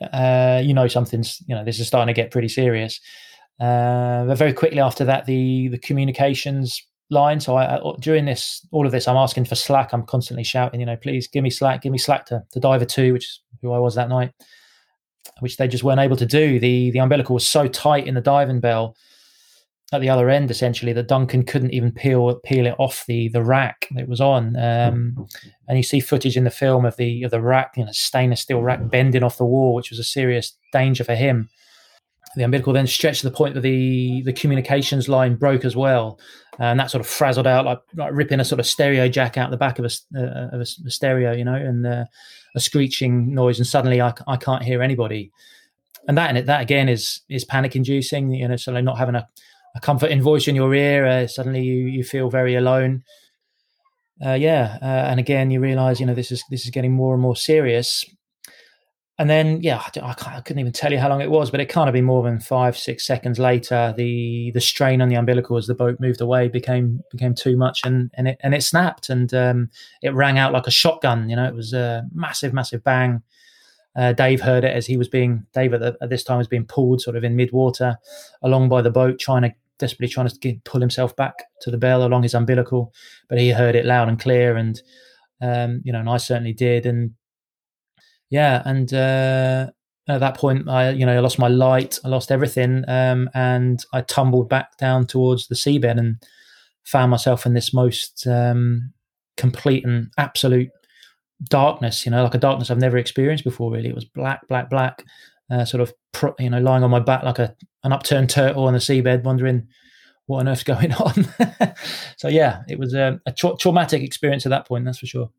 [0.00, 2.98] Uh, you know, something's you know this is starting to get pretty serious.
[3.60, 7.40] Uh, but very quickly after that, the the communications line.
[7.40, 9.92] So I, I, during this all of this, I'm asking for slack.
[9.92, 12.86] I'm constantly shouting, you know, please give me slack, give me slack to, the diver
[12.86, 14.32] two, which is who I was that night
[15.40, 16.58] which they just weren't able to do.
[16.58, 18.96] The the umbilical was so tight in the diving bell
[19.92, 23.42] at the other end, essentially, that Duncan couldn't even peel peel it off the the
[23.42, 24.56] rack that it was on.
[24.56, 25.28] Um,
[25.68, 28.40] and you see footage in the film of the of the rack, you know, stainless
[28.40, 31.50] steel rack bending off the wall, which was a serious danger for him.
[32.34, 36.18] The umbilical then stretched to the point that the the communications line broke as well,
[36.58, 39.50] and that sort of frazzled out like, like ripping a sort of stereo jack out
[39.50, 42.04] the back of a, uh, of a, stereo, you know, and uh,
[42.54, 45.30] a screeching noise, and suddenly I, I can't hear anybody.
[46.08, 48.30] And that and that again is is panic inducing.
[48.32, 49.26] You know, suddenly not having a,
[49.76, 53.04] a comforting voice in your ear, uh, suddenly you you feel very alone.
[54.24, 57.14] Uh, yeah, uh, and again you realise you know this is this is getting more
[57.14, 58.04] and more serious
[59.22, 61.68] and then yeah I, I, couldn't even tell you how long it was but it
[61.68, 65.56] can't have been more than five six seconds later the the strain on the umbilical
[65.56, 69.08] as the boat moved away became became too much and and it and it snapped
[69.08, 69.70] and um,
[70.02, 73.22] it rang out like a shotgun you know it was a massive massive bang.
[73.94, 76.48] Uh, Dave heard it as he was being Dave at, the, at this time was
[76.48, 77.98] being pulled sort of in mid water
[78.42, 81.76] along by the boat trying to desperately trying to get, pull himself back to the
[81.76, 82.92] bell along his umbilical.
[83.28, 84.80] But he heard it loud and clear and
[85.40, 86.86] um, you know and I certainly did.
[86.86, 87.12] And
[88.32, 89.70] yeah, and uh,
[90.08, 93.84] at that point, I you know I lost my light, I lost everything, um, and
[93.92, 96.16] I tumbled back down towards the seabed and
[96.82, 98.94] found myself in this most um,
[99.36, 100.70] complete and absolute
[101.44, 102.06] darkness.
[102.06, 103.70] You know, like a darkness I've never experienced before.
[103.70, 105.04] Really, it was black, black, black.
[105.50, 105.92] Uh, sort of
[106.38, 107.54] you know lying on my back like a
[107.84, 109.68] an upturned turtle on the seabed, wondering
[110.24, 111.26] what on earth's going on.
[112.16, 114.86] so yeah, it was a, a tra- traumatic experience at that point.
[114.86, 115.30] That's for sure.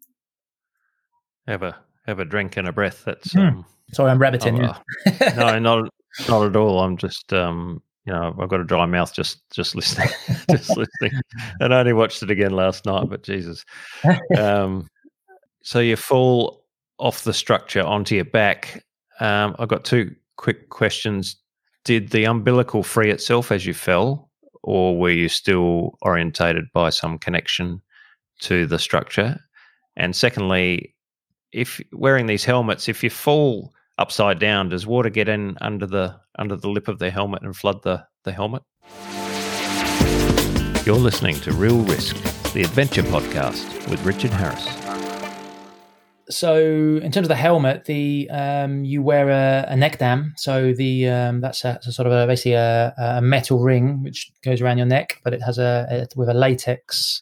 [1.48, 1.76] Ever
[2.06, 3.04] have a drink and a breath.
[3.06, 3.48] That's mm.
[3.48, 4.58] um, sorry, I'm rabbiting.
[4.58, 4.78] Yeah.
[5.36, 5.90] no, not
[6.28, 6.80] not at all.
[6.80, 10.10] I'm just um, you know I've got a dry mouth just just listening,
[10.50, 11.22] just listening,
[11.60, 13.10] and I only watched it again last night.
[13.10, 13.64] But Jesus,
[14.38, 14.88] um,
[15.64, 16.66] so you fall
[17.00, 18.84] off the structure onto your back.
[19.20, 21.36] Um, I've got two quick questions.
[21.86, 24.30] Did the umbilical free itself as you fell,
[24.64, 27.82] or were you still orientated by some connection
[28.40, 29.40] to the structure?
[29.96, 30.96] And secondly,
[31.54, 36.20] if wearing these helmets, if you fall upside down, does water get in under the
[36.38, 38.64] under the lip of the helmet and flood the, the helmet?
[40.86, 42.16] You're listening to Real Risk,
[42.54, 44.68] the adventure podcast with Richard Harris.
[46.30, 50.34] So, in terms of the helmet, the um, you wear a, a, neck dam.
[50.38, 54.32] So the um, that's a, a, sort of a, basically a, a, metal ring which
[54.44, 57.22] goes around your neck, but it has a, with a latex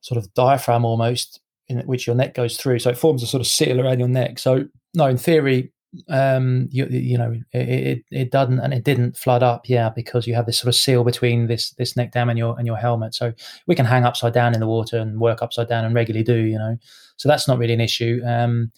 [0.00, 2.78] sort of diaphragm almost in which your neck goes through.
[2.78, 4.38] So it forms a sort of seal around your neck.
[4.38, 5.72] So no, in theory,
[6.08, 10.26] um, you, you know, it, it, it doesn't and it didn't flood up, yeah, because
[10.26, 12.76] you have this sort of seal between this this neck dam and your and your
[12.76, 13.14] helmet.
[13.14, 13.32] So
[13.66, 16.36] we can hang upside down in the water and work upside down and regularly do,
[16.36, 16.76] you know.
[17.16, 18.20] So that's not really an issue.
[18.26, 18.72] Um,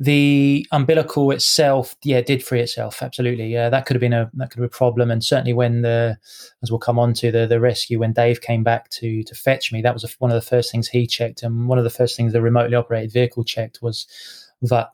[0.00, 3.02] the umbilical itself, yeah, did free itself.
[3.02, 5.10] Absolutely, yeah, that could have been a that could have been a problem.
[5.10, 6.16] And certainly when the,
[6.62, 9.72] as we'll come on to the the rescue, when Dave came back to to fetch
[9.72, 11.90] me, that was a, one of the first things he checked, and one of the
[11.90, 14.06] first things the remotely operated vehicle checked was
[14.62, 14.90] that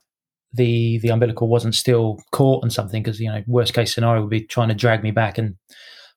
[0.54, 3.02] the the umbilical wasn't still caught on something.
[3.02, 5.56] Because you know, worst case scenario would be trying to drag me back and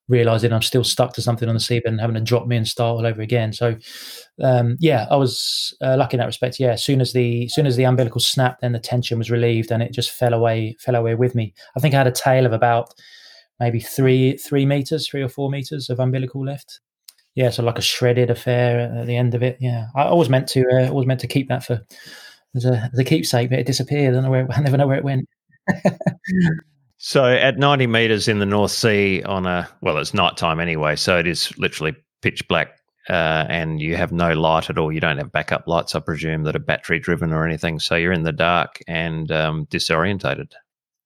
[0.08, 2.68] realizing I'm still stuck to something on the seabed and having to drop me and
[2.68, 3.53] start all over again.
[3.53, 3.76] So,
[4.41, 6.60] um, yeah, I was uh, lucky in that respect.
[6.60, 9.32] Yeah, as soon as the as soon as the umbilical snapped, then the tension was
[9.32, 11.53] relieved and it just fell away fell away with me.
[11.76, 12.93] I think I had a tail of about
[13.60, 16.80] maybe three three meters, three or four meters of umbilical left.
[17.36, 19.58] Yeah, so like a shredded affair at the end of it.
[19.60, 21.82] Yeah, I always meant to uh, always meant to keep that for
[22.55, 24.12] a keepsake, but it disappeared.
[24.12, 24.47] I don't know where.
[24.51, 25.28] I never know where it went.
[26.98, 31.18] So at 90 meters in the North Sea on a, well, it's nighttime anyway, so
[31.18, 32.80] it is literally pitch black
[33.10, 34.91] uh, and you have no light at all.
[34.91, 37.80] You don't have backup lights, I presume, that are battery driven or anything.
[37.80, 40.52] So you're in the dark and um, disorientated.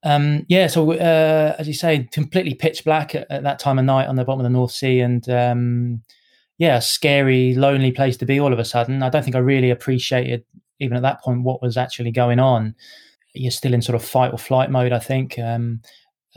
[0.04, 3.86] Um, yeah, so uh, as you say, completely pitch black at, at, that time of
[3.86, 5.02] night on the bottom of the North Sea.
[5.02, 6.02] And um,
[6.58, 9.04] yeah, scary, lonely place to be all of a sudden.
[9.04, 10.44] I don't think I really appreciated
[10.80, 12.76] even at that point what was actually going on.
[13.34, 15.40] You're still in sort of fight or flight mode, I think.
[15.40, 15.82] Um,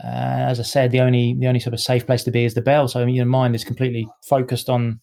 [0.03, 2.53] uh, as I said, the only the only sort of safe place to be is
[2.53, 2.87] the bell.
[2.87, 4.99] So your mind is completely focused on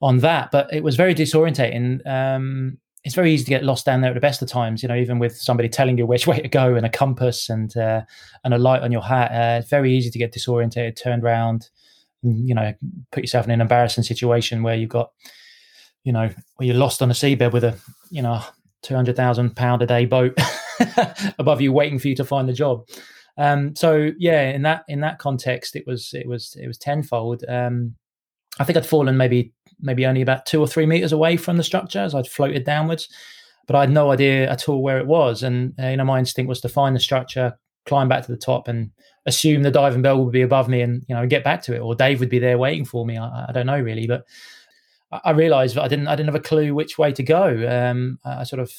[0.00, 0.50] on that.
[0.52, 2.06] But it was very disorientating.
[2.06, 4.82] Um, it's very easy to get lost down there at the best of times.
[4.82, 7.76] You know, even with somebody telling you which way to go and a compass and
[7.76, 8.02] uh,
[8.44, 11.68] and a light on your hat, uh, it's very easy to get disorientated, turned around,
[12.22, 12.72] and, you know,
[13.10, 15.10] put yourself in an embarrassing situation where you've got,
[16.04, 17.76] you know, where you're lost on a seabed with a
[18.10, 18.42] you know
[18.82, 20.38] two hundred thousand pound a day boat
[21.38, 22.86] above you, waiting for you to find the job.
[23.36, 27.44] Um, so yeah, in that in that context, it was it was it was tenfold.
[27.48, 27.96] Um,
[28.58, 31.64] I think I'd fallen maybe maybe only about two or three meters away from the
[31.64, 33.08] structure as I'd floated downwards,
[33.66, 35.42] but I had no idea at all where it was.
[35.42, 38.38] And uh, you know, my instinct was to find the structure, climb back to the
[38.38, 38.90] top, and
[39.26, 41.80] assume the diving bell would be above me, and you know, get back to it,
[41.80, 43.18] or Dave would be there waiting for me.
[43.18, 44.24] I, I don't know really, but
[45.24, 47.66] I, realised that I didn't I didn't have a clue which way to go.
[47.68, 48.72] Um, I sort of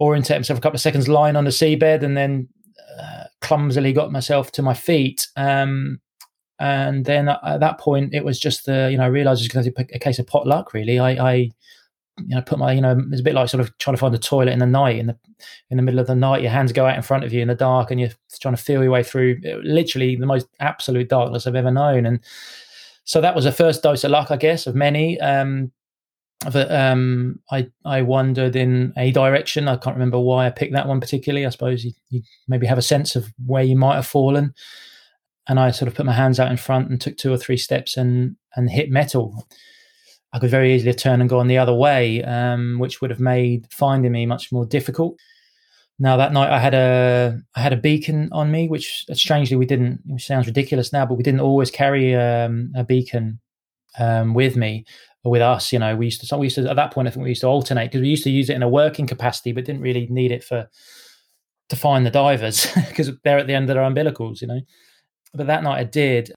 [0.00, 2.48] orientate myself a couple of seconds, lying on the seabed, and then
[3.00, 5.26] uh, clumsily got myself to my feet.
[5.36, 6.00] Um,
[6.58, 9.48] and then at that point, it was just the you know I realised it was
[9.48, 10.72] going to be a case of pot luck.
[10.72, 13.76] Really, I, I you know put my you know it's a bit like sort of
[13.78, 15.18] trying to find the toilet in the night in the
[15.70, 16.42] in the middle of the night.
[16.42, 18.62] Your hands go out in front of you in the dark, and you're trying to
[18.62, 22.06] feel your way through literally the most absolute darkness I've ever known.
[22.06, 22.20] And
[23.04, 25.20] so that was the first dose of luck, I guess, of many.
[25.20, 25.72] Um,
[26.52, 29.68] that um, I I wandered in a direction.
[29.68, 31.46] I can't remember why I picked that one particularly.
[31.46, 34.54] I suppose you, you, maybe have a sense of where you might have fallen.
[35.46, 37.56] And I sort of put my hands out in front and took two or three
[37.56, 39.46] steps and and hit metal.
[40.32, 43.20] I could very easily turn and go on the other way, um, which would have
[43.20, 45.16] made finding me much more difficult.
[45.98, 49.66] Now that night I had a I had a beacon on me, which strangely we
[49.66, 50.00] didn't.
[50.06, 53.40] Which sounds ridiculous now, but we didn't always carry um, a beacon
[53.98, 54.84] um, with me
[55.24, 57.24] with us, you know, we used to, we used to, at that point, I think
[57.24, 59.64] we used to alternate because we used to use it in a working capacity, but
[59.64, 60.68] didn't really need it for,
[61.68, 64.60] to find the divers because they're at the end of their umbilicals, you know.
[65.32, 66.32] But that night I did.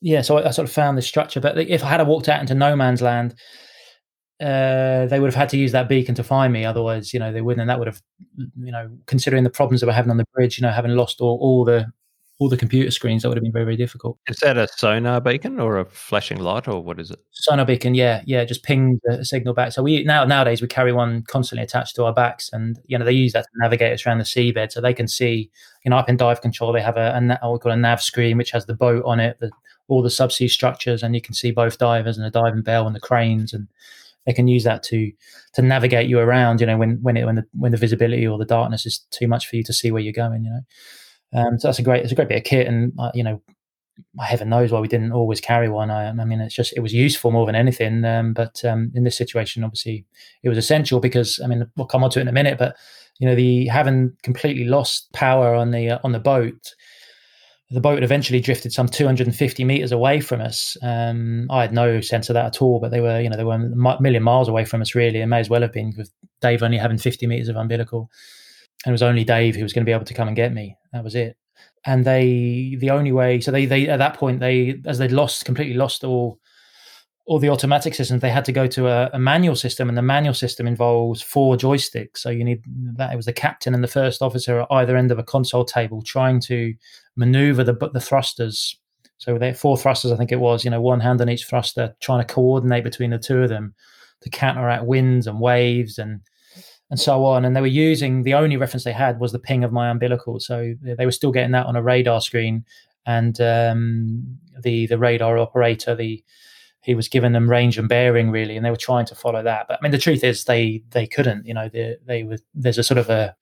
[0.00, 1.40] Yeah, so I, I, sort of found this structure.
[1.40, 3.34] But if I had walked out into no man's land,
[4.40, 6.64] uh, they would have had to use that beacon to find me.
[6.64, 7.62] Otherwise, you know, they wouldn't.
[7.62, 8.02] And that would have,
[8.36, 11.20] you know, considering the problems that we're having on the bridge, you know, having lost
[11.20, 11.86] all, all the
[12.42, 14.18] all the computer screens, that would have been very, very difficult.
[14.26, 17.20] Is that a sonar beacon or a flashing light, or what is it?
[17.30, 19.70] Sonar beacon, yeah, yeah, just ping the signal back.
[19.70, 23.04] So we now nowadays we carry one constantly attached to our backs, and you know
[23.04, 25.50] they use that to navigate us around the seabed, so they can see.
[25.84, 28.02] You know, up in dive control, they have a, a what we call a nav
[28.02, 29.50] screen, which has the boat on it, the,
[29.86, 32.96] all the subsea structures, and you can see both divers and the diving bell and
[32.96, 33.68] the cranes, and
[34.26, 35.12] they can use that to
[35.54, 36.60] to navigate you around.
[36.60, 39.28] You know, when when it when the when the visibility or the darkness is too
[39.28, 40.44] much for you to see where you're going.
[40.44, 40.60] You know.
[41.34, 43.40] Um, so that's a great, it's a great bit of kit, and uh, you know,
[44.20, 45.90] heaven knows why we didn't always carry one.
[45.90, 48.04] I, I mean, it's just it was useful more than anything.
[48.04, 50.06] Um, but um, in this situation, obviously,
[50.42, 52.58] it was essential because I mean, we'll come on to it in a minute.
[52.58, 52.76] But
[53.18, 56.74] you know, the having completely lost power on the uh, on the boat,
[57.70, 60.76] the boat eventually drifted some 250 meters away from us.
[60.82, 63.44] Um, I had no sense of that at all, but they were, you know, they
[63.44, 65.20] were a million miles away from us, really.
[65.20, 66.10] It may as well have been with
[66.42, 68.10] Dave only having 50 meters of umbilical
[68.84, 70.52] and it was only Dave who was going to be able to come and get
[70.52, 70.76] me.
[70.92, 71.36] That was it.
[71.84, 75.44] And they, the only way, so they, they at that point, they as they'd lost
[75.44, 76.38] completely lost all,
[77.24, 80.02] all the automatic systems, they had to go to a, a, manual system, and the
[80.02, 82.18] manual system involves four joysticks.
[82.18, 82.62] So you need
[82.96, 85.64] that it was the captain and the first officer at either end of a console
[85.64, 86.74] table trying to
[87.16, 88.76] maneuver the the thrusters.
[89.18, 90.64] So they four thrusters, I think it was.
[90.64, 93.74] You know, one hand on each thruster, trying to coordinate between the two of them
[94.22, 96.20] to counteract winds and waves and
[96.92, 97.46] and so on.
[97.46, 100.38] And they were using the only reference they had was the ping of my umbilical.
[100.38, 102.66] So they were still getting that on a radar screen.
[103.06, 106.22] And um, the the radar operator, the
[106.82, 109.68] he was giving them range and bearing really, and they were trying to follow that.
[109.68, 111.46] But I mean, the truth is they they couldn't.
[111.46, 113.34] You know, they they were there's a sort of a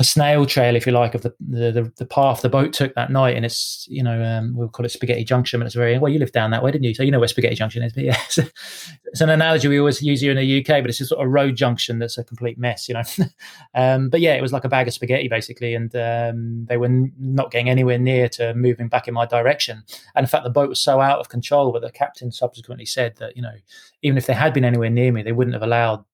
[0.00, 3.12] a snail trail, if you like, of the, the the, path the boat took that
[3.12, 3.36] night.
[3.36, 6.10] And it's you know um, we'll call it Spaghetti Junction, but it's very well.
[6.10, 6.94] You live down that way, didn't you?
[6.94, 7.92] So you know where Spaghetti Junction is.
[7.92, 11.02] But yeah, it's, it's an analogy we always use here in the UK, but it's
[11.02, 13.02] a sort of road junction that's a complete mess, you know.
[13.74, 16.88] um, but yeah, it was like a bag of spaghetti basically, and um, they were
[16.88, 19.82] not getting anywhere near to moving back in my direction.
[20.14, 21.72] And in fact, the boat was so out of control.
[21.72, 23.52] But the captain subsequently said that you know
[24.00, 26.06] even if they had been anywhere near me, they wouldn't have allowed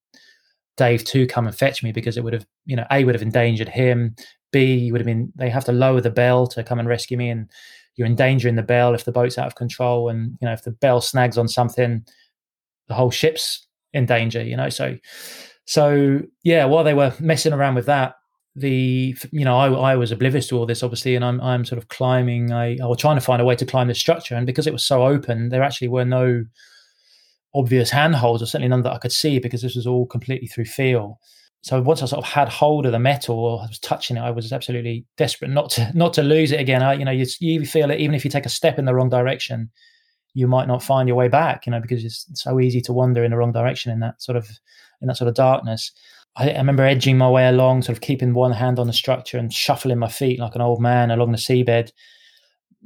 [0.76, 3.22] Dave to come and fetch me because it would have, you know, A would have
[3.22, 4.14] endangered him.
[4.52, 7.30] B would have been they have to lower the bell to come and rescue me,
[7.30, 7.50] and
[7.96, 10.72] you're endangering the bell if the boat's out of control, and you know if the
[10.72, 12.04] bell snags on something,
[12.88, 14.42] the whole ship's in danger.
[14.42, 14.96] You know, so
[15.66, 18.14] so yeah, while they were messing around with that,
[18.56, 21.78] the you know I, I was oblivious to all this obviously and I'm I'm sort
[21.78, 24.46] of climbing I, I was trying to find a way to climb this structure and
[24.46, 26.42] because it was so open there actually were no
[27.56, 30.66] obvious handholds or certainly none that I could see because this was all completely through
[30.66, 31.18] feel.
[31.62, 34.20] So once I sort of had hold of the metal or I was touching it
[34.20, 36.82] I was absolutely desperate not to not to lose it again.
[36.82, 38.94] I you know you, you feel it even if you take a step in the
[38.94, 39.70] wrong direction
[40.34, 43.24] you might not find your way back you know because it's so easy to wander
[43.24, 44.48] in the wrong direction in that sort of
[45.00, 45.92] in that sort of darkness.
[46.36, 49.38] I, I, remember edging my way along, sort of keeping one hand on the structure
[49.38, 51.92] and shuffling my feet like an old man along the seabed,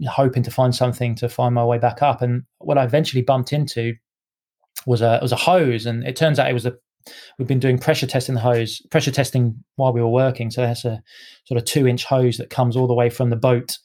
[0.09, 2.23] hoping to find something to find my way back up.
[2.23, 3.95] And what I eventually bumped into
[4.87, 6.75] was a was a hose, and it turns out it was a
[7.39, 10.51] we've been doing pressure testing the hose, pressure testing while we were working.
[10.51, 11.03] So that's a
[11.45, 13.79] sort of two inch hose that comes all the way from the boat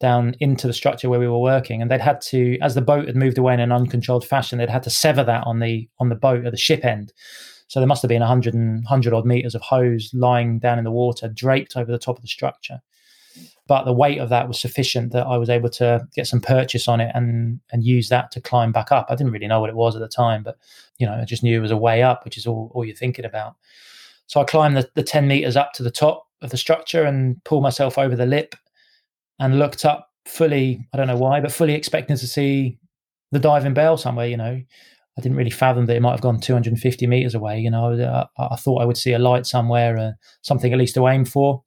[0.00, 3.06] down into the structure where we were working, and they'd had to, as the boat
[3.06, 6.08] had moved away in an uncontrolled fashion, they'd had to sever that on the on
[6.08, 7.12] the boat at the ship end.
[7.68, 10.84] So there must have been 100 and 100 odd meters of hose lying down in
[10.84, 12.82] the water, draped over the top of the structure.
[13.68, 16.88] But the weight of that was sufficient that I was able to get some purchase
[16.88, 19.06] on it and and use that to climb back up.
[19.08, 20.58] I didn't really know what it was at the time, but
[20.98, 22.96] you know, I just knew it was a way up, which is all, all you're
[22.96, 23.56] thinking about.
[24.26, 27.42] So I climbed the, the 10 meters up to the top of the structure and
[27.44, 28.54] pulled myself over the lip
[29.38, 32.78] and looked up fully, I don't know why, but fully expecting to see
[33.30, 34.60] the diving bell somewhere, you know.
[35.18, 37.60] I didn't really fathom that it might have gone 250 meters away.
[37.60, 40.94] You know, I, I thought I would see a light somewhere, uh, something at least
[40.94, 41.62] to aim for.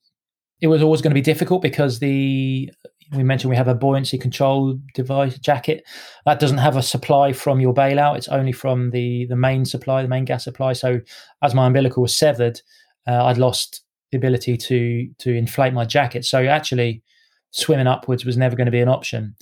[0.62, 2.72] It was always going to be difficult because the
[3.12, 5.84] we mentioned we have a buoyancy control device jacket
[6.26, 8.18] that doesn't have a supply from your bailout.
[8.18, 10.74] It's only from the the main supply, the main gas supply.
[10.74, 11.02] So
[11.44, 12.62] as my umbilical was severed,
[13.08, 13.82] uh, I'd lost
[14.12, 16.26] the ability to to inflate my jacket.
[16.26, 17.04] So actually,
[17.52, 19.36] swimming upwards was never going to be an option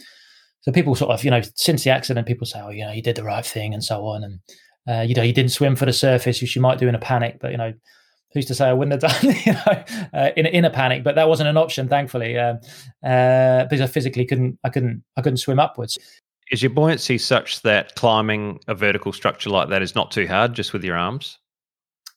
[0.63, 3.01] so people sort of, you know, since the accident, people say, oh, you know, you
[3.01, 4.23] did the right thing and so on.
[4.23, 4.39] And,
[4.87, 6.99] uh, you know, you didn't swim for the surface, which you might do in a
[6.99, 7.37] panic.
[7.41, 7.73] But, you know,
[8.33, 11.03] who's to say I wouldn't have done, you know, uh, in, in a panic.
[11.03, 12.59] But that wasn't an option, thankfully, um,
[13.03, 15.97] uh, because I physically couldn't, I couldn't, I couldn't swim upwards.
[16.51, 20.53] Is your buoyancy such that climbing a vertical structure like that is not too hard
[20.53, 21.39] just with your arms?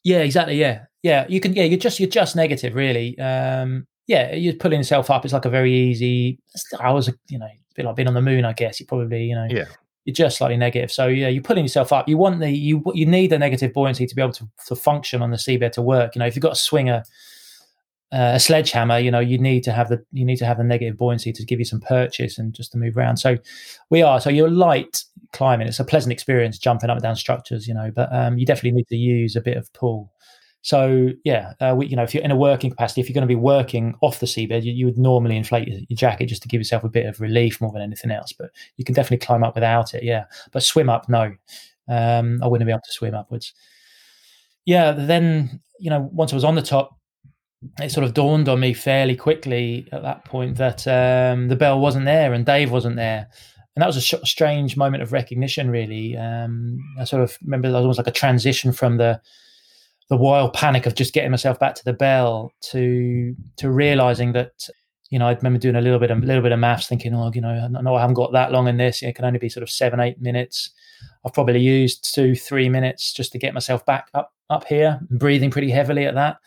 [0.05, 0.57] Yeah, exactly.
[0.57, 1.27] Yeah, yeah.
[1.29, 1.55] You can.
[1.55, 3.19] Yeah, you're just you're just negative, really.
[3.19, 5.25] Um, yeah, you're pulling yourself up.
[5.25, 6.39] It's like a very easy.
[6.79, 8.79] I was, you know, a bit like being on the moon, I guess.
[8.79, 9.65] You probably, you know, yeah.
[10.07, 10.93] You're just slightly negative.
[10.93, 12.09] So yeah, you're pulling yourself up.
[12.09, 15.21] You want the you you need the negative buoyancy to be able to, to function
[15.21, 16.15] on the seabed to work.
[16.15, 17.03] You know, if you've got a swinger,
[18.13, 20.65] uh, a sledgehammer, you know, you need to have the you need to have the
[20.65, 23.17] negative buoyancy to give you some purchase and just to move around.
[23.17, 23.37] So
[23.91, 24.21] we are.
[24.21, 25.03] So you're light
[25.33, 25.67] climbing.
[25.67, 28.77] It's a pleasant experience jumping up and down structures, you know, but um, you definitely
[28.77, 30.13] need to use a bit of pull.
[30.67, 33.23] So yeah, uh, we, you know, if you're in a working capacity, if you're going
[33.23, 36.43] to be working off the seabed, you, you would normally inflate your, your, jacket just
[36.43, 38.33] to give yourself a bit of relief more than anything else.
[38.33, 40.03] But you can definitely climb up without it.
[40.03, 41.33] Yeah, but swim up, no,
[41.87, 43.55] um, I wouldn't be able to swim upwards.
[44.65, 46.99] Yeah, then you know, once I was on the top,
[47.81, 51.79] it sort of dawned on me fairly quickly at that point that um, the bell
[51.79, 53.29] wasn't there and Dave wasn't there.
[53.77, 56.17] And that was a sh- strange moment of recognition, really.
[56.17, 59.21] Um, I sort of remember there was almost like a transition from the
[60.09, 64.69] the wild panic of just getting myself back to the bell to to realizing that
[65.11, 67.15] you know I remember doing a little bit of, a little bit of maths, thinking,
[67.15, 69.03] oh, you know, I know I haven't got that long in this.
[69.03, 70.71] It can only be sort of seven, eight minutes.
[71.25, 75.51] I've probably used two, three minutes just to get myself back up up here, breathing
[75.51, 76.39] pretty heavily at that.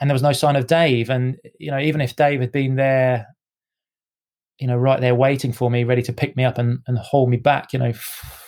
[0.00, 1.10] And there was no sign of Dave.
[1.10, 3.28] And you know, even if Dave had been there,
[4.58, 7.28] you know, right there waiting for me, ready to pick me up and, and hold
[7.28, 7.92] me back, you know,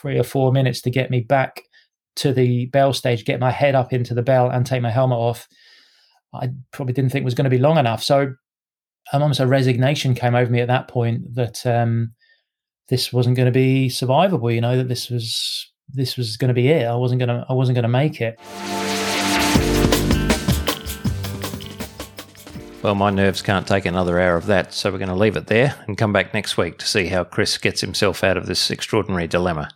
[0.00, 1.62] three or four minutes to get me back
[2.16, 5.18] to the bell stage, get my head up into the bell and take my helmet
[5.18, 5.48] off,
[6.34, 8.02] I probably didn't think was going to be long enough.
[8.02, 8.34] So
[9.12, 12.12] um, almost a resignation came over me at that point that um,
[12.88, 14.54] this wasn't going to be survivable.
[14.54, 16.86] You know that this was this was going to be it.
[16.86, 18.38] I wasn't going to I wasn't going to make it.
[22.82, 25.48] Well, my nerves can't take another hour of that, so we're going to leave it
[25.48, 28.70] there and come back next week to see how Chris gets himself out of this
[28.70, 29.70] extraordinary dilemma.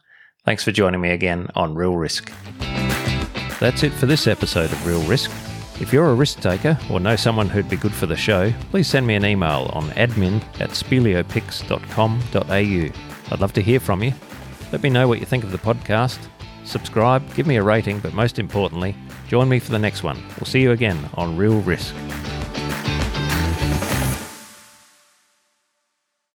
[0.44, 2.32] Thanks for joining me again on Real Risk.
[3.60, 5.30] That's it for this episode of Real Risk.
[5.80, 8.86] If you're a risk taker or know someone who'd be good for the show, please
[8.86, 13.32] send me an email on admin at speleopix.com.au.
[13.32, 14.12] I'd love to hear from you.
[14.72, 16.18] Let me know what you think of the podcast.
[16.64, 18.94] Subscribe, give me a rating, but most importantly,
[19.28, 20.22] join me for the next one.
[20.38, 21.94] We'll see you again on Real Risk.